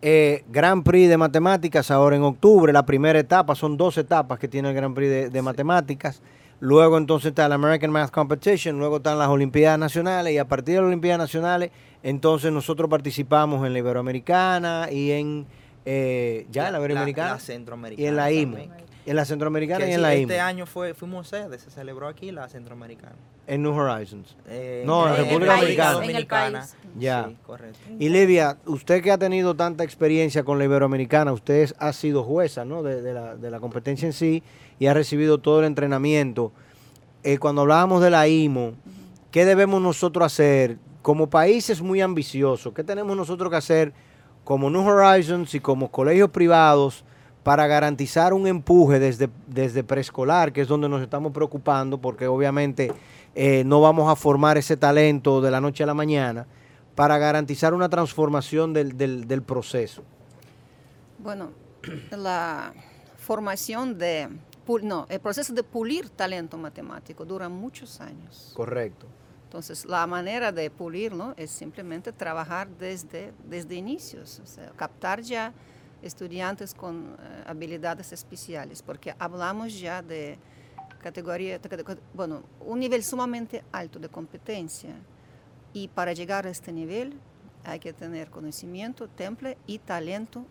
eh, 0.02 0.44
Grand 0.50 0.84
Prix 0.84 1.10
de 1.10 1.18
Matemáticas 1.18 1.92
ahora 1.92 2.16
en 2.16 2.24
octubre, 2.24 2.74
la 2.74 2.86
primera 2.86 3.20
etapa, 3.20 3.54
son 3.56 3.78
dos 3.78 3.98
etapas 3.98 4.40
que 4.40 4.48
tiene 4.48 4.70
el 4.70 4.76
Grand 4.76 4.96
Prix 4.96 5.10
de, 5.10 5.30
de 5.30 5.42
Matemáticas. 5.42 6.22
Luego 6.62 6.98
entonces 7.00 7.30
está 7.30 7.48
el 7.48 7.52
American 7.54 7.90
Math 7.92 8.12
Competition, 8.12 8.78
luego 8.78 8.98
están 8.98 9.18
las 9.18 9.28
Olimpiadas 9.30 9.80
Nacionales 9.80 10.32
y 10.32 10.38
a 10.38 10.48
partir 10.48 10.76
de 10.76 10.82
las 10.82 10.88
Olimpiadas 10.88 11.18
Nacionales, 11.18 11.72
entonces 12.04 12.52
nosotros 12.52 12.88
participamos 12.90 13.66
en 13.66 13.74
la 13.74 13.80
Iberoamericana 13.80 14.88
y 14.92 15.12
en, 15.12 15.48
eh, 15.86 16.46
ya 16.52 16.68
en 16.68 16.74
la 16.74 16.80
Iberoamericana 16.80 17.32
La, 17.34 17.40
centroamericana. 17.40 18.04
y 18.04 18.08
en 18.08 18.16
la 18.16 18.32
IMO. 18.32 18.58
también. 18.58 18.82
En 19.08 19.16
la 19.16 19.26
Centroamericana 19.26 19.80
Que 19.86 19.90
y 19.90 19.94
en 19.94 19.98
sí, 19.98 20.02
la 20.04 20.14
este 20.14 20.36
IMO. 20.36 20.44
año 20.46 20.66
fue, 20.68 20.94
fuimos 20.94 21.28
sede, 21.28 21.58
se 21.58 21.72
celebró 21.72 22.08
aquí 22.08 22.32
la 22.32 22.48
centroamericana. 22.48 23.16
En 23.52 23.64
New 23.64 23.74
Horizons. 23.74 24.38
Eh, 24.48 24.84
No, 24.86 25.10
en 25.10 25.18
República 25.18 25.56
Dominicana. 25.56 26.00
En 26.10 26.16
el 26.16 26.26
país. 26.28 26.76
Ya. 26.98 27.26
Sí, 27.30 27.38
correcto. 27.46 27.80
Y 28.00 28.08
Livia, 28.10 28.58
usted 28.66 29.02
que 29.04 29.12
ha 29.12 29.18
tenido 29.18 29.56
tanta 29.56 29.84
experiencia 29.84 30.44
con 30.44 30.58
la 30.58 30.64
Iberoamericana, 30.66 31.34
usted 31.34 31.56
es- 31.64 31.76
ha 31.78 31.92
sido 31.92 32.24
jueza 32.24 32.64
¿no? 32.64 32.82
de, 32.82 33.02
de 33.02 33.14
la, 33.14 33.36
de 33.36 33.52
la 33.52 33.60
competencia 33.60 34.06
en 34.06 34.14
sí 34.14 34.42
y 34.80 34.86
ha 34.88 34.94
recibido 34.94 35.38
todo 35.40 35.60
el 35.60 35.66
entrenamiento. 35.66 36.54
Eh, 37.24 37.40
cuando 37.40 37.62
hablábamos 37.64 38.02
de 38.02 38.10
la 38.10 38.26
IMO, 38.28 38.72
¿qué 39.32 39.44
debemos 39.46 39.82
nosotros 39.82 40.26
hacer? 40.26 40.78
Como 41.02 41.30
países 41.30 41.82
muy 41.82 42.00
ambiciosos, 42.00 42.74
¿qué 42.74 42.84
tenemos 42.86 43.18
nosotros 43.18 43.50
que 43.52 43.58
hacer 43.58 43.94
como 44.46 44.70
New 44.70 44.88
Horizons 44.88 45.54
y 45.56 45.60
como 45.60 45.92
colegios 45.92 46.30
privados 46.30 47.04
para 47.44 47.66
garantizar 47.68 48.34
un 48.34 48.46
empuje 48.48 49.00
desde, 49.00 49.28
desde 49.48 49.84
preescolar, 49.84 50.54
que 50.54 50.62
es 50.62 50.68
donde 50.68 50.88
nos 50.88 51.02
estamos 51.02 51.32
preocupando, 51.32 51.98
porque 52.00 52.28
obviamente 52.28 52.92
eh, 53.36 53.64
no 53.66 53.82
vamos 53.82 54.10
a 54.12 54.16
formar 54.16 54.58
ese 54.58 54.78
talento 54.78 55.42
de 55.42 55.52
la 55.52 55.62
noche 55.62 55.84
a 55.84 55.88
la 55.88 55.94
mañana, 55.94 56.46
para 56.96 57.18
garantizar 57.18 57.74
una 57.74 57.88
transformación 57.90 58.74
del, 58.74 58.98
del- 58.98 59.28
del 59.28 59.42
proceso? 59.42 60.04
Bueno, 61.20 61.52
la 62.12 62.74
formación 63.18 63.98
de, 63.98 64.28
no, 64.84 65.06
el 65.10 65.20
proceso 65.20 65.54
de 65.54 65.64
pulir 65.64 66.10
talento 66.10 66.58
matemático 66.58 67.24
dura 67.26 67.48
muchos 67.50 68.02
años. 68.02 68.52
Correcto. 68.56 69.06
Entonces, 69.46 69.86
la 69.86 70.08
manera 70.08 70.52
de 70.52 70.70
pulirlo 70.70 71.34
es 71.38 71.52
simplemente 71.52 72.12
trabajar 72.14 72.70
desde, 72.80 73.34
desde 73.46 73.76
inicios, 73.76 74.40
o 74.44 74.48
sea, 74.48 74.72
captar 74.78 75.22
ya 75.22 75.54
estudiantes 76.02 76.74
con 76.74 77.16
eh, 77.20 77.44
habilidades 77.46 78.12
especiales, 78.14 78.82
porque 78.82 79.14
hablamos 79.20 79.78
ya 79.80 80.02
de 80.02 80.38
categoría, 81.02 81.60
bueno, 82.14 82.44
un 82.62 82.80
nivel 82.80 83.04
sumamente 83.04 83.64
alto 83.72 84.00
de 84.00 84.10
competencia 84.10 84.96
y 85.74 85.88
para 85.88 86.14
llegar 86.14 86.48
a 86.48 86.50
este 86.50 86.72
nivel 86.72 87.14
hay 87.64 87.80
que 87.80 87.94
tener 87.94 88.30
conocimiento, 88.30 89.08
temple 89.08 89.58
y 89.68 89.80
talento, 89.80 90.46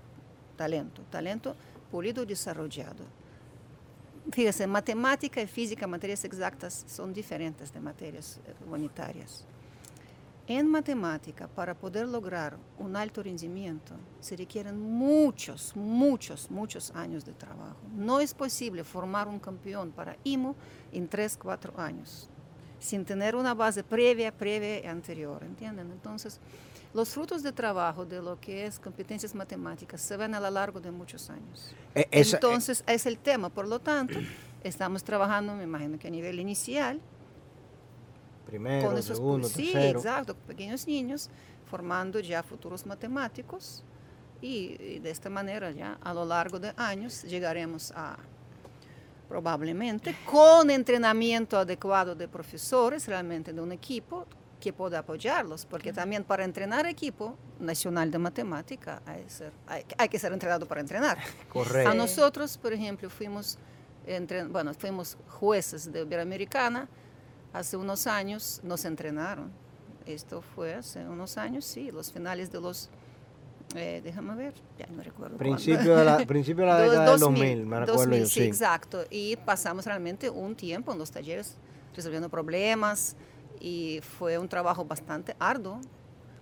talento, 0.57 1.03
talento 1.11 1.57
pulido 1.91 2.23
y 2.23 2.27
desarrollado. 2.27 3.05
Fíjese, 4.33 4.67
matemática 4.67 5.41
y 5.43 5.47
física, 5.47 5.87
materias 5.87 6.25
exactas, 6.25 6.85
son 6.87 7.13
diferentes 7.13 7.73
de 7.73 7.81
materias 7.81 8.39
eh, 8.47 8.55
humanitarias. 8.65 9.45
En 10.51 10.67
matemática, 10.67 11.47
para 11.47 11.75
poder 11.77 12.09
lograr 12.09 12.57
un 12.81 12.97
alto 12.97 13.23
rendimiento, 13.23 13.95
se 14.19 14.35
requieren 14.35 14.81
muchos, 14.81 15.77
muchos, 15.77 16.51
muchos 16.51 16.91
años 16.91 17.25
de 17.25 17.33
trabajo. 17.35 17.77
No 17.95 18.19
es 18.19 18.35
posible 18.35 18.83
formar 18.83 19.29
un 19.29 19.39
campeón 19.39 19.93
para 19.93 20.17
IMO 20.25 20.57
en 20.91 21.07
3, 21.07 21.37
4 21.41 21.73
años, 21.81 22.29
sin 22.81 23.05
tener 23.05 23.37
una 23.37 23.55
base 23.55 23.85
previa, 23.85 24.33
previa 24.37 24.81
y 24.83 24.87
anterior, 24.87 25.45
¿entienden? 25.45 25.89
Entonces, 25.93 26.41
los 26.95 27.11
frutos 27.11 27.45
de 27.45 27.53
trabajo 27.53 28.05
de 28.05 28.21
lo 28.21 28.41
que 28.41 28.67
es 28.67 28.81
competencias 28.81 29.33
matemáticas 29.37 30.01
se 30.01 30.17
ven 30.17 30.35
a 30.35 30.41
lo 30.41 30.51
largo 30.51 30.81
de 30.81 30.91
muchos 30.91 31.31
años. 31.31 31.73
E- 31.95 32.09
esa- 32.11 32.39
Entonces, 32.39 32.83
es 32.89 33.07
el 33.07 33.19
tema. 33.19 33.51
Por 33.51 33.69
lo 33.69 33.79
tanto, 33.79 34.19
estamos 34.65 35.05
trabajando, 35.05 35.55
me 35.55 35.63
imagino 35.63 35.97
que 35.97 36.09
a 36.09 36.11
nivel 36.11 36.41
inicial, 36.41 37.01
Primero, 38.51 38.89
con 38.89 38.99
esos 38.99 39.17
segundo, 39.17 39.49
sí, 39.49 39.73
tercero. 39.73 39.99
exacto, 40.01 40.35
pequeños 40.35 40.87
niños, 40.87 41.31
formando 41.71 42.21
ya 42.21 42.43
futuros 42.43 42.85
matemáticos 42.85 43.83
y, 44.43 44.77
y 44.83 44.99
de 44.99 45.11
esta 45.11 45.31
manera 45.31 45.71
ya 45.71 45.99
a 46.03 46.13
lo 46.13 46.25
largo 46.25 46.59
de 46.59 46.73
años 46.77 47.23
llegaremos 47.23 47.93
a 47.95 48.17
probablemente 49.29 50.17
con 50.27 50.71
entrenamiento 50.71 51.59
adecuado 51.59 52.15
de 52.15 52.27
profesores, 52.27 53.07
realmente 53.07 53.53
de 53.53 53.61
un 53.61 53.71
equipo 53.73 54.27
que 54.59 54.73
pueda 54.73 54.99
apoyarlos, 54.99 55.65
porque 55.65 55.93
también 55.93 56.25
para 56.25 56.45
entrenar 56.45 56.85
equipo 56.87 57.37
nacional 57.61 58.11
de 58.11 58.19
matemática 58.19 59.01
hay, 59.07 59.25
ser- 59.29 59.53
hay- 59.67 59.85
hay 59.97 60.09
que 60.09 60.19
ser 60.19 60.33
entrenado 60.33 60.67
para 60.67 60.81
entrenar. 60.81 61.19
Correcto. 61.49 61.91
A 61.91 61.95
nosotros, 61.95 62.59
por 62.59 62.73
ejemplo, 62.73 63.09
fuimos, 63.09 63.57
entre, 64.05 64.45
bueno, 64.45 64.75
fuimos 64.75 65.17
jueces 65.29 65.91
de 65.91 66.01
Iberoamericana, 66.03 66.89
hace 67.53 67.77
unos 67.77 68.07
años 68.07 68.61
nos 68.63 68.85
entrenaron. 68.85 69.51
Esto 70.07 70.43
fue 70.43 70.75
hace 70.75 71.07
unos 71.07 71.37
años, 71.37 71.65
sí, 71.65 71.91
los 71.91 72.13
finales 72.13 72.51
de 72.51 72.61
los, 72.61 72.89
eh, 73.77 74.01
déjame 74.03 74.35
ver, 74.35 74.55
ya 74.79 74.87
no 74.87 75.03
recuerdo. 75.03 75.37
Principio 75.37 75.97
de 75.97 76.05
la, 76.05 76.19
principio 76.27 76.65
de 76.65 76.71
la 76.71 76.79
década 76.79 77.11
del 77.11 77.21
2000, 77.21 77.67
me 77.67 77.81
recuerdo 77.81 78.03
2000, 78.03 78.21
yo, 78.21 78.27
sí, 78.27 78.41
sí. 78.41 78.43
exacto. 78.43 79.05
Y 79.11 79.37
pasamos 79.37 79.85
realmente 79.87 80.31
un 80.31 80.57
tiempo 80.57 80.93
en 80.93 80.99
los 80.99 81.11
talleres 81.11 81.57
resolviendo 81.95 82.29
problemas 82.29 83.17
y 83.61 84.01
fue 84.19 84.39
un 84.39 84.49
trabajo 84.49 84.85
bastante 84.85 85.37
arduo. 85.39 85.81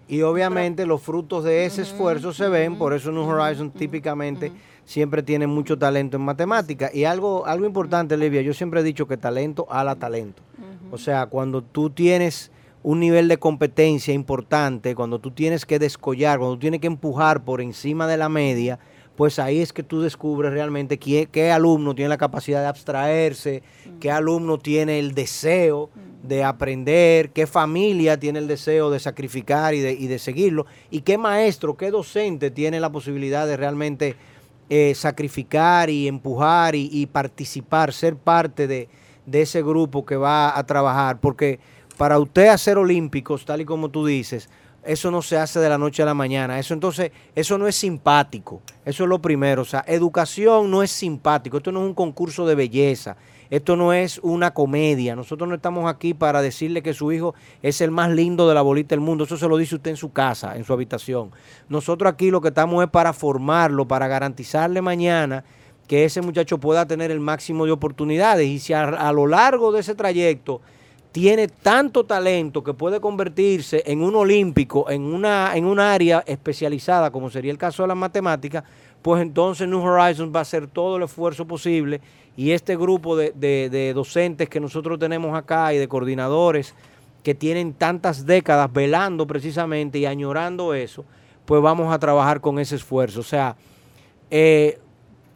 Y 0.06 0.22
obviamente 0.22 0.86
los 0.86 1.02
frutos 1.02 1.44
de 1.44 1.66
ese 1.66 1.82
esfuerzo 1.82 2.32
se 2.32 2.48
ven, 2.48 2.78
por 2.78 2.94
eso 2.94 3.12
New 3.12 3.24
Horizons 3.24 3.74
típicamente 3.74 4.50
siempre 4.86 5.22
tiene 5.22 5.46
mucho 5.46 5.78
talento 5.78 6.16
en 6.16 6.22
matemática. 6.22 6.90
Y 6.94 7.04
algo, 7.04 7.44
algo 7.44 7.66
importante, 7.66 8.16
Livia, 8.16 8.40
yo 8.40 8.54
siempre 8.54 8.80
he 8.80 8.82
dicho 8.82 9.06
que 9.06 9.18
talento 9.18 9.66
ala 9.70 9.96
talento. 9.96 10.42
O 10.90 10.98
sea, 10.98 11.26
cuando 11.26 11.62
tú 11.62 11.90
tienes 11.90 12.50
un 12.82 13.00
nivel 13.00 13.28
de 13.28 13.38
competencia 13.38 14.14
importante, 14.14 14.94
cuando 14.94 15.18
tú 15.18 15.30
tienes 15.30 15.66
que 15.66 15.78
descollar, 15.78 16.38
cuando 16.38 16.54
tú 16.54 16.60
tienes 16.60 16.80
que 16.80 16.86
empujar 16.86 17.44
por 17.44 17.60
encima 17.60 18.06
de 18.06 18.16
la 18.16 18.28
media, 18.28 18.78
pues 19.16 19.38
ahí 19.38 19.60
es 19.60 19.72
que 19.72 19.82
tú 19.82 20.00
descubres 20.00 20.52
realmente 20.52 20.98
qué, 20.98 21.28
qué 21.30 21.50
alumno 21.50 21.94
tiene 21.94 22.08
la 22.08 22.18
capacidad 22.18 22.60
de 22.60 22.68
abstraerse, 22.68 23.62
qué 23.98 24.12
alumno 24.12 24.58
tiene 24.58 25.00
el 25.00 25.12
deseo 25.12 25.90
de 26.22 26.44
aprender, 26.44 27.30
qué 27.30 27.46
familia 27.46 28.18
tiene 28.18 28.38
el 28.38 28.46
deseo 28.46 28.90
de 28.90 29.00
sacrificar 29.00 29.74
y 29.74 29.80
de, 29.80 29.92
y 29.92 30.06
de 30.06 30.18
seguirlo, 30.20 30.66
y 30.90 31.00
qué 31.00 31.18
maestro, 31.18 31.76
qué 31.76 31.90
docente 31.90 32.52
tiene 32.52 32.78
la 32.78 32.92
posibilidad 32.92 33.46
de 33.46 33.56
realmente 33.56 34.14
eh, 34.70 34.94
sacrificar 34.94 35.90
y 35.90 36.06
empujar 36.06 36.76
y, 36.76 36.88
y 36.92 37.06
participar, 37.06 37.92
ser 37.92 38.14
parte 38.16 38.68
de, 38.68 38.88
de 39.30 39.42
ese 39.42 39.62
grupo 39.62 40.04
que 40.04 40.16
va 40.16 40.58
a 40.58 40.64
trabajar, 40.64 41.20
porque 41.20 41.60
para 41.96 42.18
usted 42.18 42.48
hacer 42.48 42.78
olímpicos, 42.78 43.44
tal 43.44 43.60
y 43.60 43.64
como 43.64 43.90
tú 43.90 44.06
dices, 44.06 44.48
eso 44.84 45.10
no 45.10 45.20
se 45.20 45.36
hace 45.36 45.60
de 45.60 45.68
la 45.68 45.76
noche 45.76 46.02
a 46.02 46.06
la 46.06 46.14
mañana. 46.14 46.58
Eso 46.58 46.72
entonces, 46.72 47.10
eso 47.34 47.58
no 47.58 47.66
es 47.66 47.76
simpático. 47.76 48.62
Eso 48.84 49.02
es 49.02 49.08
lo 49.10 49.20
primero. 49.20 49.62
O 49.62 49.64
sea, 49.64 49.84
educación 49.86 50.70
no 50.70 50.82
es 50.82 50.90
simpático. 50.90 51.58
Esto 51.58 51.72
no 51.72 51.80
es 51.80 51.86
un 51.88 51.94
concurso 51.94 52.46
de 52.46 52.54
belleza. 52.54 53.16
Esto 53.50 53.76
no 53.76 53.92
es 53.92 54.18
una 54.22 54.54
comedia. 54.54 55.16
Nosotros 55.16 55.48
no 55.48 55.54
estamos 55.56 55.90
aquí 55.90 56.14
para 56.14 56.40
decirle 56.40 56.82
que 56.82 56.94
su 56.94 57.12
hijo 57.12 57.34
es 57.62 57.80
el 57.80 57.90
más 57.90 58.10
lindo 58.10 58.48
de 58.48 58.54
la 58.54 58.62
bolita 58.62 58.90
del 58.90 59.00
mundo. 59.00 59.24
Eso 59.24 59.36
se 59.36 59.48
lo 59.48 59.56
dice 59.56 59.74
usted 59.74 59.90
en 59.90 59.96
su 59.96 60.12
casa, 60.12 60.56
en 60.56 60.64
su 60.64 60.72
habitación. 60.72 61.32
Nosotros 61.68 62.10
aquí 62.10 62.30
lo 62.30 62.40
que 62.40 62.48
estamos 62.48 62.82
es 62.82 62.90
para 62.90 63.12
formarlo, 63.12 63.86
para 63.88 64.06
garantizarle 64.06 64.80
mañana 64.80 65.44
que 65.88 66.04
ese 66.04 66.20
muchacho 66.20 66.58
pueda 66.58 66.86
tener 66.86 67.10
el 67.10 67.18
máximo 67.18 67.64
de 67.66 67.72
oportunidades. 67.72 68.46
Y 68.46 68.58
si 68.60 68.72
a, 68.74 69.10
lo 69.12 69.26
largo 69.26 69.72
de 69.72 69.80
ese 69.80 69.94
trayecto 69.94 70.60
tiene 71.10 71.48
tanto 71.48 72.04
talento 72.04 72.62
que 72.62 72.74
puede 72.74 73.00
convertirse 73.00 73.82
en 73.86 74.02
un 74.02 74.14
olímpico, 74.14 74.90
en 74.90 75.02
una, 75.02 75.56
en 75.56 75.64
un 75.64 75.80
área 75.80 76.22
especializada, 76.26 77.10
como 77.10 77.30
sería 77.30 77.50
el 77.50 77.58
caso 77.58 77.82
de 77.82 77.88
las 77.88 77.96
matemáticas, 77.96 78.62
pues 79.00 79.22
entonces 79.22 79.66
New 79.66 79.80
Horizons 79.80 80.32
va 80.32 80.40
a 80.40 80.42
hacer 80.42 80.66
todo 80.68 80.98
el 80.98 81.04
esfuerzo 81.04 81.46
posible 81.46 82.00
y 82.36 82.50
este 82.50 82.76
grupo 82.76 83.16
de, 83.16 83.32
de- 83.34 83.70
de 83.70 83.94
docentes 83.94 84.48
que 84.48 84.60
nosotros 84.60 84.98
tenemos 84.98 85.36
acá 85.36 85.72
y 85.72 85.78
de 85.78 85.88
coordinadores 85.88 86.74
que 87.22 87.34
tienen 87.34 87.72
tantas 87.72 88.26
décadas 88.26 88.72
velando 88.72 89.26
precisamente 89.26 89.98
y 89.98 90.06
añorando 90.06 90.74
eso, 90.74 91.04
pues 91.46 91.62
vamos 91.62 91.92
a 91.92 91.98
trabajar 91.98 92.40
con 92.40 92.58
ese 92.58 92.76
esfuerzo. 92.76 93.20
O 93.20 93.24
sea, 93.24 93.56
eh, 94.30 94.78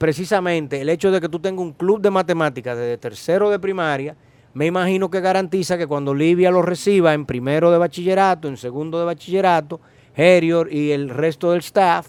precisamente 0.02 0.80
el 0.80 0.88
hecho 0.88 1.12
de 1.12 1.20
que 1.20 1.28
tú 1.28 1.38
tengas 1.38 1.60
un 1.60 1.74
club 1.74 2.00
de 2.00 2.10
matemáticas 2.10 2.76
desde 2.76 2.98
tercero 2.98 3.50
de 3.50 3.60
primaria, 3.60 4.16
me 4.52 4.66
imagino 4.66 5.08
que 5.08 5.20
garantiza 5.20 5.78
que 5.78 5.86
cuando 5.86 6.12
Livia 6.12 6.50
lo 6.50 6.60
reciba 6.60 7.14
en 7.14 7.24
primero 7.24 7.70
de 7.70 7.78
bachillerato, 7.78 8.48
en 8.48 8.56
segundo 8.56 8.98
de 8.98 9.04
bachillerato, 9.04 9.80
Herior 10.16 10.72
y 10.72 10.90
el 10.90 11.08
resto 11.08 11.52
del 11.52 11.60
staff, 11.60 12.08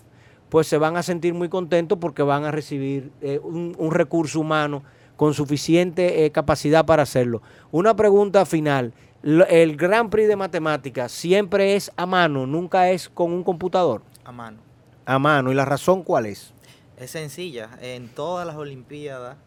pues 0.50 0.66
se 0.66 0.80
van 0.80 0.98
a 0.98 1.04
sentir 1.04 1.36
muy 1.36 1.50
contentos 1.50 2.00
porque 2.02 2.24
van 2.24 2.46
a 2.46 2.52
recibir 2.52 3.12
eh, 3.22 3.40
un, 3.44 3.76
un 3.78 3.92
recurso 3.92 4.40
humano 4.40 4.82
con 5.16 5.36
suficiente 5.36 6.26
eh, 6.26 6.32
capacidad 6.32 6.88
para 6.88 7.04
hacerlo. 7.04 7.44
Una 7.70 7.96
pregunta 7.96 8.44
final. 8.48 8.92
El 9.22 9.78
Gran 9.78 10.10
Prix 10.10 10.28
de 10.28 10.36
Matemáticas 10.36 11.12
siempre 11.12 11.76
es 11.76 11.92
a 11.96 12.08
mano, 12.08 12.48
nunca 12.48 12.90
es 12.90 13.08
con 13.08 13.32
un 13.32 13.44
computador. 13.44 14.02
a 14.26 14.32
mano. 14.32 14.58
A 15.06 15.20
mano. 15.20 15.52
¿Y 15.52 15.54
la 15.54 15.66
razón 15.66 16.02
cuál 16.02 16.26
es? 16.26 16.56
Es 16.98 17.12
sencilla. 17.12 17.70
En 17.82 18.08
todas 18.10 18.46
las 18.46 18.56
Olimpiadas 18.56 19.38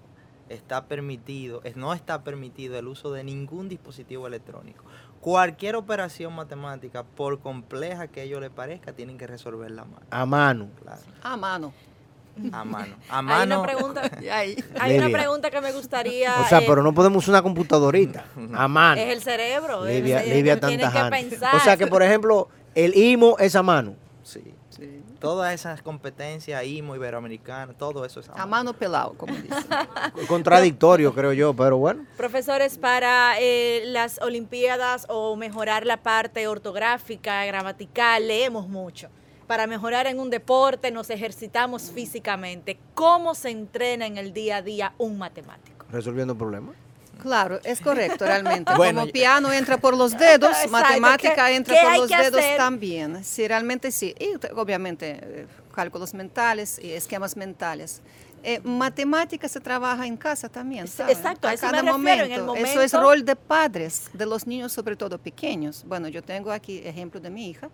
está 0.49 0.87
permitido, 0.87 1.61
es- 1.65 1.77
no 1.77 1.93
está 1.95 2.23
permitido 2.23 2.79
el 2.79 2.87
uso 2.89 3.13
de 3.13 3.25
ningún 3.25 3.69
dispositivo 3.69 4.27
electrónico. 4.27 4.85
Cualquier 5.21 5.75
operación 5.77 6.35
matemática, 6.35 7.03
por 7.05 7.41
compleja 7.41 8.07
que 8.09 8.23
ello 8.23 8.39
le 8.41 8.51
parezca, 8.51 8.93
tienen 8.93 9.19
que 9.19 9.27
resolverla 9.27 9.83
a 9.83 9.85
mano. 9.87 10.07
A 10.11 10.27
mano. 10.27 10.69
Claro, 10.83 11.01
A 11.23 11.37
mano. 11.37 11.73
a 12.53 12.65
mano. 12.65 12.95
A 13.09 13.19
Hay 13.19 13.25
mano. 13.25 13.61
una 13.61 13.67
pregunta, 13.67 14.03
hay 14.31 14.57
una 14.75 14.87
Livia. 14.89 15.09
pregunta 15.19 15.51
que 15.51 15.61
me 15.61 15.73
gustaría. 15.73 16.41
O 16.43 16.49
sea, 16.49 16.59
eh, 16.59 16.65
pero 16.69 16.83
no 16.83 16.93
podemos 16.95 17.25
usar 17.25 17.33
una 17.33 17.43
computadorita. 17.43 18.25
A 18.55 18.69
mano. 18.69 19.01
Es 19.01 19.13
el 19.13 19.23
cerebro. 19.23 19.85
es- 19.87 19.97
Livia, 19.97 20.23
es- 20.23 20.33
Livia 20.35 20.61
tienen 20.61 20.79
que 20.79 20.85
Tantajano. 20.85 21.11
pensar. 21.11 21.55
O 21.57 21.61
sea 21.61 21.77
que, 21.77 21.87
por 21.89 22.03
ejemplo, 22.03 22.49
el 22.77 22.95
IMO 22.97 23.37
es 23.39 23.57
a 23.57 23.63
mano. 23.65 23.95
Sí, 24.23 24.43
Sí. 24.71 25.03
Todas 25.27 25.53
esas 25.53 25.83
competencias, 25.83 26.65
IMO, 26.65 26.95
Iberoamericana, 26.95 27.73
todo 27.73 28.05
eso 28.05 28.21
es 28.21 28.29
A 28.29 28.47
mano 28.47 28.73
pelado, 28.73 29.15
como 29.15 29.35
dicen. 29.35 29.65
Contradictorio, 30.29 31.12
creo 31.12 31.33
yo, 31.33 31.53
pero 31.53 31.79
bueno. 31.79 32.07
Profesores, 32.17 32.79
para 32.79 33.35
eh, 33.41 33.83
las 33.87 34.21
Olimpiadas 34.23 35.05
o 35.09 35.35
mejorar 35.35 35.85
la 35.85 35.97
parte 35.97 36.47
ortográfica, 36.47 37.45
gramatical, 37.45 38.29
leemos 38.29 38.69
mucho. 38.69 39.09
Para 39.49 39.67
mejorar 39.67 40.07
en 40.07 40.21
un 40.21 40.31
deporte 40.31 40.93
nos 40.93 41.11
ejercitamos 41.11 41.91
físicamente. 41.91 42.79
¿Cómo 42.95 43.35
se 43.35 43.51
entrena 43.51 44.07
en 44.07 44.19
el 44.19 44.33
día 44.33 44.59
a 44.59 44.62
día 44.62 44.95
un 44.97 45.19
matemático? 45.19 45.87
Resolviendo 45.91 46.39
problemas. 46.39 46.77
Claro, 47.20 47.61
es 47.64 47.81
correcto 47.81 48.24
realmente. 48.24 48.72
Bueno, 48.76 49.00
Como 49.00 49.12
piano 49.12 49.52
entra 49.52 49.79
por 49.79 49.96
los 49.96 50.12
dedos, 50.16 50.50
Exacto, 50.64 50.70
matemática 50.70 51.46
¿qué- 51.46 51.55
entra 51.57 51.74
qué 51.74 51.87
por 51.87 51.96
los 51.98 52.09
dedos 52.09 52.40
hacer? 52.40 52.57
también. 52.59 53.24
Sí, 53.24 53.46
realmente 53.48 53.90
sí. 53.90 54.14
Y 54.18 54.35
obviamente 54.55 55.18
eh, 55.22 55.46
cálculos 55.74 56.14
mentales 56.14 56.79
y 56.83 56.92
esquemas 56.92 57.37
mentales. 57.37 58.00
Eh, 58.42 58.61
matemática 58.62 59.48
se 59.48 59.59
trabaja 59.61 60.07
en 60.07 60.16
casa 60.16 60.48
también. 60.48 60.87
Sí, 60.87 60.98
¿sabe? 60.98 61.12
exacto, 61.12 61.48
a 61.48 61.55
eso 61.55 61.66
me 61.66 61.72
cada 61.72 61.92
refiero, 61.92 62.24
en 62.26 62.33
el 62.33 62.40
Eso 62.64 62.81
es 62.81 62.92
momento- 62.92 63.00
rol 63.00 63.24
de 63.24 63.35
padres, 63.35 64.09
de 64.12 64.24
los 64.26 64.46
niños 64.46 64.72
sobre 64.72 64.94
todo 64.94 65.18
pequeños. 65.18 65.85
Bueno, 65.87 66.07
yo 66.09 66.22
tengo 66.22 66.52
aquí 66.52 66.79
ejemplo 66.85 67.18
de 67.20 67.31
mi 67.31 67.48
hija, 67.50 67.70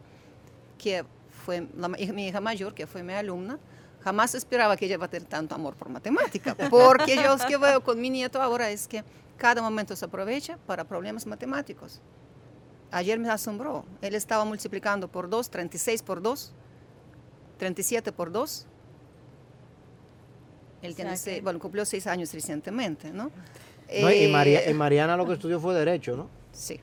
que 0.78 1.04
fue 1.44 1.66
la 1.76 1.88
mi 1.88 2.28
hija 2.28 2.40
mayor, 2.40 2.72
que 2.74 2.86
fue 2.86 3.02
mi 3.02 3.12
alumna. 3.12 3.58
Jamás 4.02 4.34
esperaba 4.34 4.76
que 4.76 4.86
ella 4.86 4.94
iba 4.94 5.06
a 5.06 5.08
tener 5.10 5.28
tanto 5.28 5.54
amor 5.54 5.74
por 5.74 5.88
matemática, 5.90 6.54
porque 6.70 7.16
yo 7.16 7.36
lo 7.36 7.46
que 7.46 7.56
veo 7.56 7.82
con 7.84 8.00
mi 8.00 8.08
nieto 8.10 8.40
ahora 8.40 8.70
es 8.70 8.88
que 8.88 9.04
cada 9.42 9.60
momento 9.60 9.96
se 9.96 10.04
aprovecha 10.04 10.56
para 10.68 10.84
problemas 10.84 11.26
matemáticos. 11.26 12.00
Ayer 12.92 13.18
me 13.18 13.28
asombró, 13.28 13.84
él 14.00 14.14
estaba 14.14 14.44
multiplicando 14.44 15.08
por 15.08 15.28
2, 15.28 15.50
36 15.50 16.02
por 16.04 16.22
2, 16.22 16.52
37 17.58 18.12
por 18.12 18.30
2. 18.30 18.66
Él 20.82 20.94
tiene 20.94 21.10
O 21.10 21.14
sea 21.14 21.24
seis- 21.24 21.36
que- 21.38 21.42
bueno, 21.42 21.58
cumplió 21.58 21.84
seis 21.84 22.06
años 22.06 22.32
recientemente, 22.32 23.10
¿no? 23.12 23.24
No, 23.24 24.10
y, 24.10 24.24
Eh, 24.24 24.28
María- 24.32 24.70
y 24.70 24.74
Mariana 24.74 25.16
lo 25.16 25.26
que 25.26 25.32
estudió 25.34 25.58
fue 25.58 25.74
Derecho, 25.74 26.16
¿no? 26.16 26.28
Sí. 26.52 26.78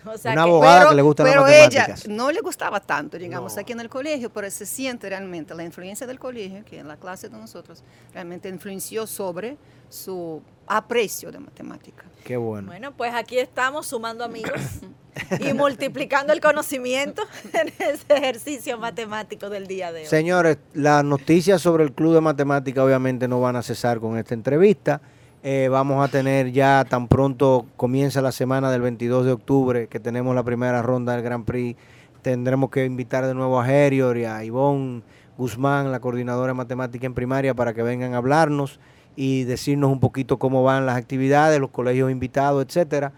O 0.06 0.16
sea 0.18 0.32
Una 0.32 0.44
que- 0.44 0.48
abogada 0.50 0.88
que 0.88 0.94
le 0.94 1.02
gustan 1.02 1.26
las 1.26 1.34
pero 1.34 1.42
matemáticas. 1.42 2.04
ella 2.06 2.14
no 2.14 2.30
le 2.30 2.40
gustaba 2.40 2.80
tanto, 2.80 3.18
digamos, 3.18 3.54
No. 3.54 3.60
aquí 3.60 3.72
en 3.72 3.80
el 3.80 3.88
colegio, 3.88 4.30
pero 4.32 4.50
se 4.50 4.66
siente 4.66 5.08
realmente 5.08 5.54
la 5.54 5.64
influencia 5.64 6.06
del 6.06 6.18
colegio, 6.18 6.64
que 6.64 6.78
en 6.78 6.88
la 6.88 6.96
clase 6.96 7.28
de 7.28 7.36
nosotros 7.36 7.82
realmente 8.14 8.48
influenció 8.48 9.06
sobre 9.06 9.56
su 9.88 10.40
aprecio 10.66 11.32
de 11.32 11.40
matemática. 11.40 12.04
Qué 12.24 12.36
bueno. 12.36 12.68
Bueno, 12.68 12.92
pues 12.96 13.12
aquí 13.14 13.38
estamos 13.38 13.86
sumando 13.88 14.22
amigos 14.24 14.60
y 15.40 15.52
multiplicando 15.52 16.32
el 16.32 16.40
conocimiento 16.40 17.22
en 17.52 17.68
ese 17.78 18.04
ejercicio 18.14 18.78
matemático 18.78 19.50
del 19.50 19.66
día 19.66 19.90
de 19.92 20.02
hoy. 20.02 20.06
Señores, 20.06 20.58
las 20.74 21.02
noticias 21.04 21.60
sobre 21.60 21.82
el 21.84 21.92
Club 21.92 22.14
de 22.14 22.20
Matemática 22.20 22.84
obviamente 22.84 23.26
no 23.26 23.40
van 23.40 23.56
a 23.56 23.62
cesar 23.62 23.98
con 23.98 24.16
esta 24.16 24.34
entrevista. 24.34 25.00
Eh, 25.42 25.68
vamos 25.70 26.06
a 26.06 26.08
tener 26.08 26.52
ya 26.52 26.84
tan 26.86 27.08
pronto 27.08 27.64
comienza 27.78 28.20
la 28.20 28.30
semana 28.30 28.70
del 28.70 28.82
22 28.82 29.24
de 29.24 29.32
octubre, 29.32 29.88
que 29.88 29.98
tenemos 29.98 30.34
la 30.34 30.42
primera 30.42 30.82
ronda 30.82 31.14
del 31.14 31.22
Grand 31.22 31.46
Prix. 31.46 31.78
Tendremos 32.20 32.68
que 32.68 32.84
invitar 32.84 33.26
de 33.26 33.32
nuevo 33.32 33.58
a 33.58 33.72
Herior 33.72 34.18
y 34.18 34.26
a 34.26 34.44
Ivonne 34.44 35.00
Guzmán, 35.38 35.90
la 35.90 36.00
coordinadora 36.00 36.48
de 36.48 36.54
matemática 36.54 37.06
en 37.06 37.14
primaria, 37.14 37.54
para 37.54 37.72
que 37.72 37.82
vengan 37.82 38.12
a 38.12 38.18
hablarnos 38.18 38.80
y 39.16 39.44
decirnos 39.44 39.90
un 39.90 39.98
poquito 39.98 40.38
cómo 40.38 40.62
van 40.62 40.84
las 40.84 40.98
actividades, 40.98 41.58
los 41.58 41.70
colegios 41.70 42.10
invitados, 42.10 42.62
etcétera. 42.66 43.14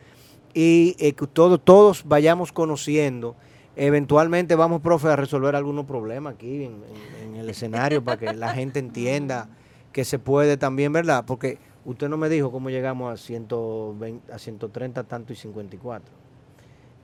Y 0.54 0.94
eh, 1.00 1.14
que 1.14 1.26
todos, 1.26 1.60
todos 1.64 2.04
vayamos 2.06 2.52
conociendo. 2.52 3.34
Eventualmente 3.74 4.54
vamos, 4.54 4.80
profe, 4.80 5.08
a 5.08 5.16
resolver 5.16 5.56
algunos 5.56 5.86
problemas 5.86 6.34
aquí 6.34 6.70
en 7.20 7.34
el 7.34 7.50
escenario 7.50 8.04
para 8.04 8.16
que 8.16 8.32
la 8.32 8.54
gente 8.54 8.78
entienda 8.78 9.48
que 9.92 10.04
se 10.04 10.18
puede 10.18 10.56
también, 10.56 10.92
¿verdad? 10.92 11.24
Porque 11.26 11.58
usted 11.84 12.08
no 12.08 12.16
me 12.16 12.28
dijo 12.28 12.50
cómo 12.52 12.70
llegamos 12.70 13.12
a 13.12 13.16
120, 13.16 14.32
a 14.32 14.38
130 14.38 15.04
tanto 15.04 15.32
y 15.32 15.36
54. 15.36 16.22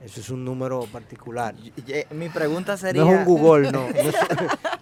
Eso 0.01 0.21
es 0.21 0.29
un 0.29 0.45
número 0.45 0.81
particular. 0.85 1.53
Y- 1.57 1.73
Mi 2.15 2.29
pregunta 2.29 2.77
sería... 2.77 3.03
No 3.03 3.11
es 3.11 3.17
un 3.19 3.25
Google, 3.25 3.69
no. 3.71 3.81
No 3.81 3.87
es, 3.95 4.15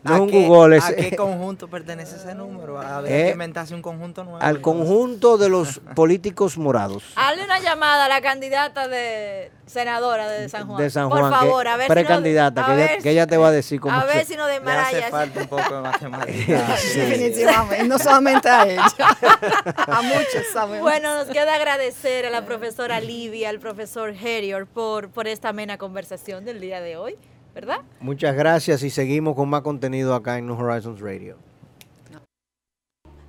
no 0.03 0.13
es 0.13 0.19
¿a 0.19 0.21
un 0.21 0.29
qué- 0.29 0.45
Google, 0.47 0.77
es 0.77 0.83
¿A 0.85 0.95
qué 0.95 1.15
conjunto 1.15 1.67
pertenece 1.67 2.17
ese 2.17 2.35
número? 2.35 2.79
A 2.79 3.01
ver, 3.01 3.11
Eh, 3.11 3.31
inventarse 3.31 3.73
un 3.73 3.81
conjunto 3.81 4.23
nuevo. 4.23 4.39
al 4.39 4.61
conjunto 4.61 5.39
de 5.39 5.49
los 5.49 5.79
políticos 5.95 6.59
morados. 6.59 7.03
Hazle 7.15 7.43
una 7.45 7.59
llamada 7.59 8.05
a 8.05 8.09
la 8.09 8.21
candidata 8.21 8.87
de 8.87 9.51
senadora 9.67 10.27
de 10.29 10.49
San 10.49 10.65
Juan. 10.67 10.81
De 10.81 10.89
San 10.89 11.09
Por 11.09 11.19
Juan, 11.19 11.31
que- 11.31 11.37
favor, 11.39 11.67
a 11.67 11.77
ver 11.77 11.87
precandidata, 11.87 12.65
si 12.65 12.71
no, 12.71 12.75
que 12.77 12.83
ella- 12.83 12.97
que 13.03 13.09
ella 13.11 13.27
te 13.27 13.37
va 13.37 13.47
a 13.49 13.51
decir 13.51 13.79
cómo 13.79 13.93
A 13.95 14.05
ver 14.05 14.25
si 14.25 14.35
no 14.35 14.47
Le 14.47 14.55
hace 14.55 15.01
falta 15.11 15.41
un 15.41 15.47
poco 15.47 15.75
de 15.75 15.81
matemática. 15.81 16.75
Sí. 16.77 16.99
Definitivamente, 16.99 17.87
no 17.87 17.99
solamente 17.99 18.49
a 18.49 18.65
ella, 18.67 18.83
a 19.87 20.01
muchos 20.01 20.47
sabemos. 20.51 20.81
Bueno, 20.81 21.15
nos 21.15 21.27
queda 21.27 21.55
agradecer 21.55 22.25
a 22.25 22.29
la 22.29 22.45
profesora 22.45 22.99
Livia, 22.99 23.49
al 23.49 23.59
profesor 23.59 24.09
Herior 24.19 24.65
por, 24.67 25.09
por 25.09 25.27
esta 25.27 25.49
amena 25.49 25.77
conversación 25.77 26.45
del 26.45 26.59
día 26.61 26.81
de 26.81 26.97
hoy, 26.97 27.17
¿verdad? 27.53 27.79
Muchas 27.99 28.35
gracias 28.35 28.83
y 28.83 28.89
seguimos 28.89 29.35
con 29.35 29.49
más 29.49 29.61
contenido 29.61 30.15
acá 30.15 30.37
en 30.37 30.47
New 30.47 30.57
Horizons 30.59 30.99
Radio. 31.01 31.37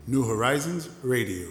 New 0.07 0.25
Horizons 0.25 0.89
Radio. 1.03 1.49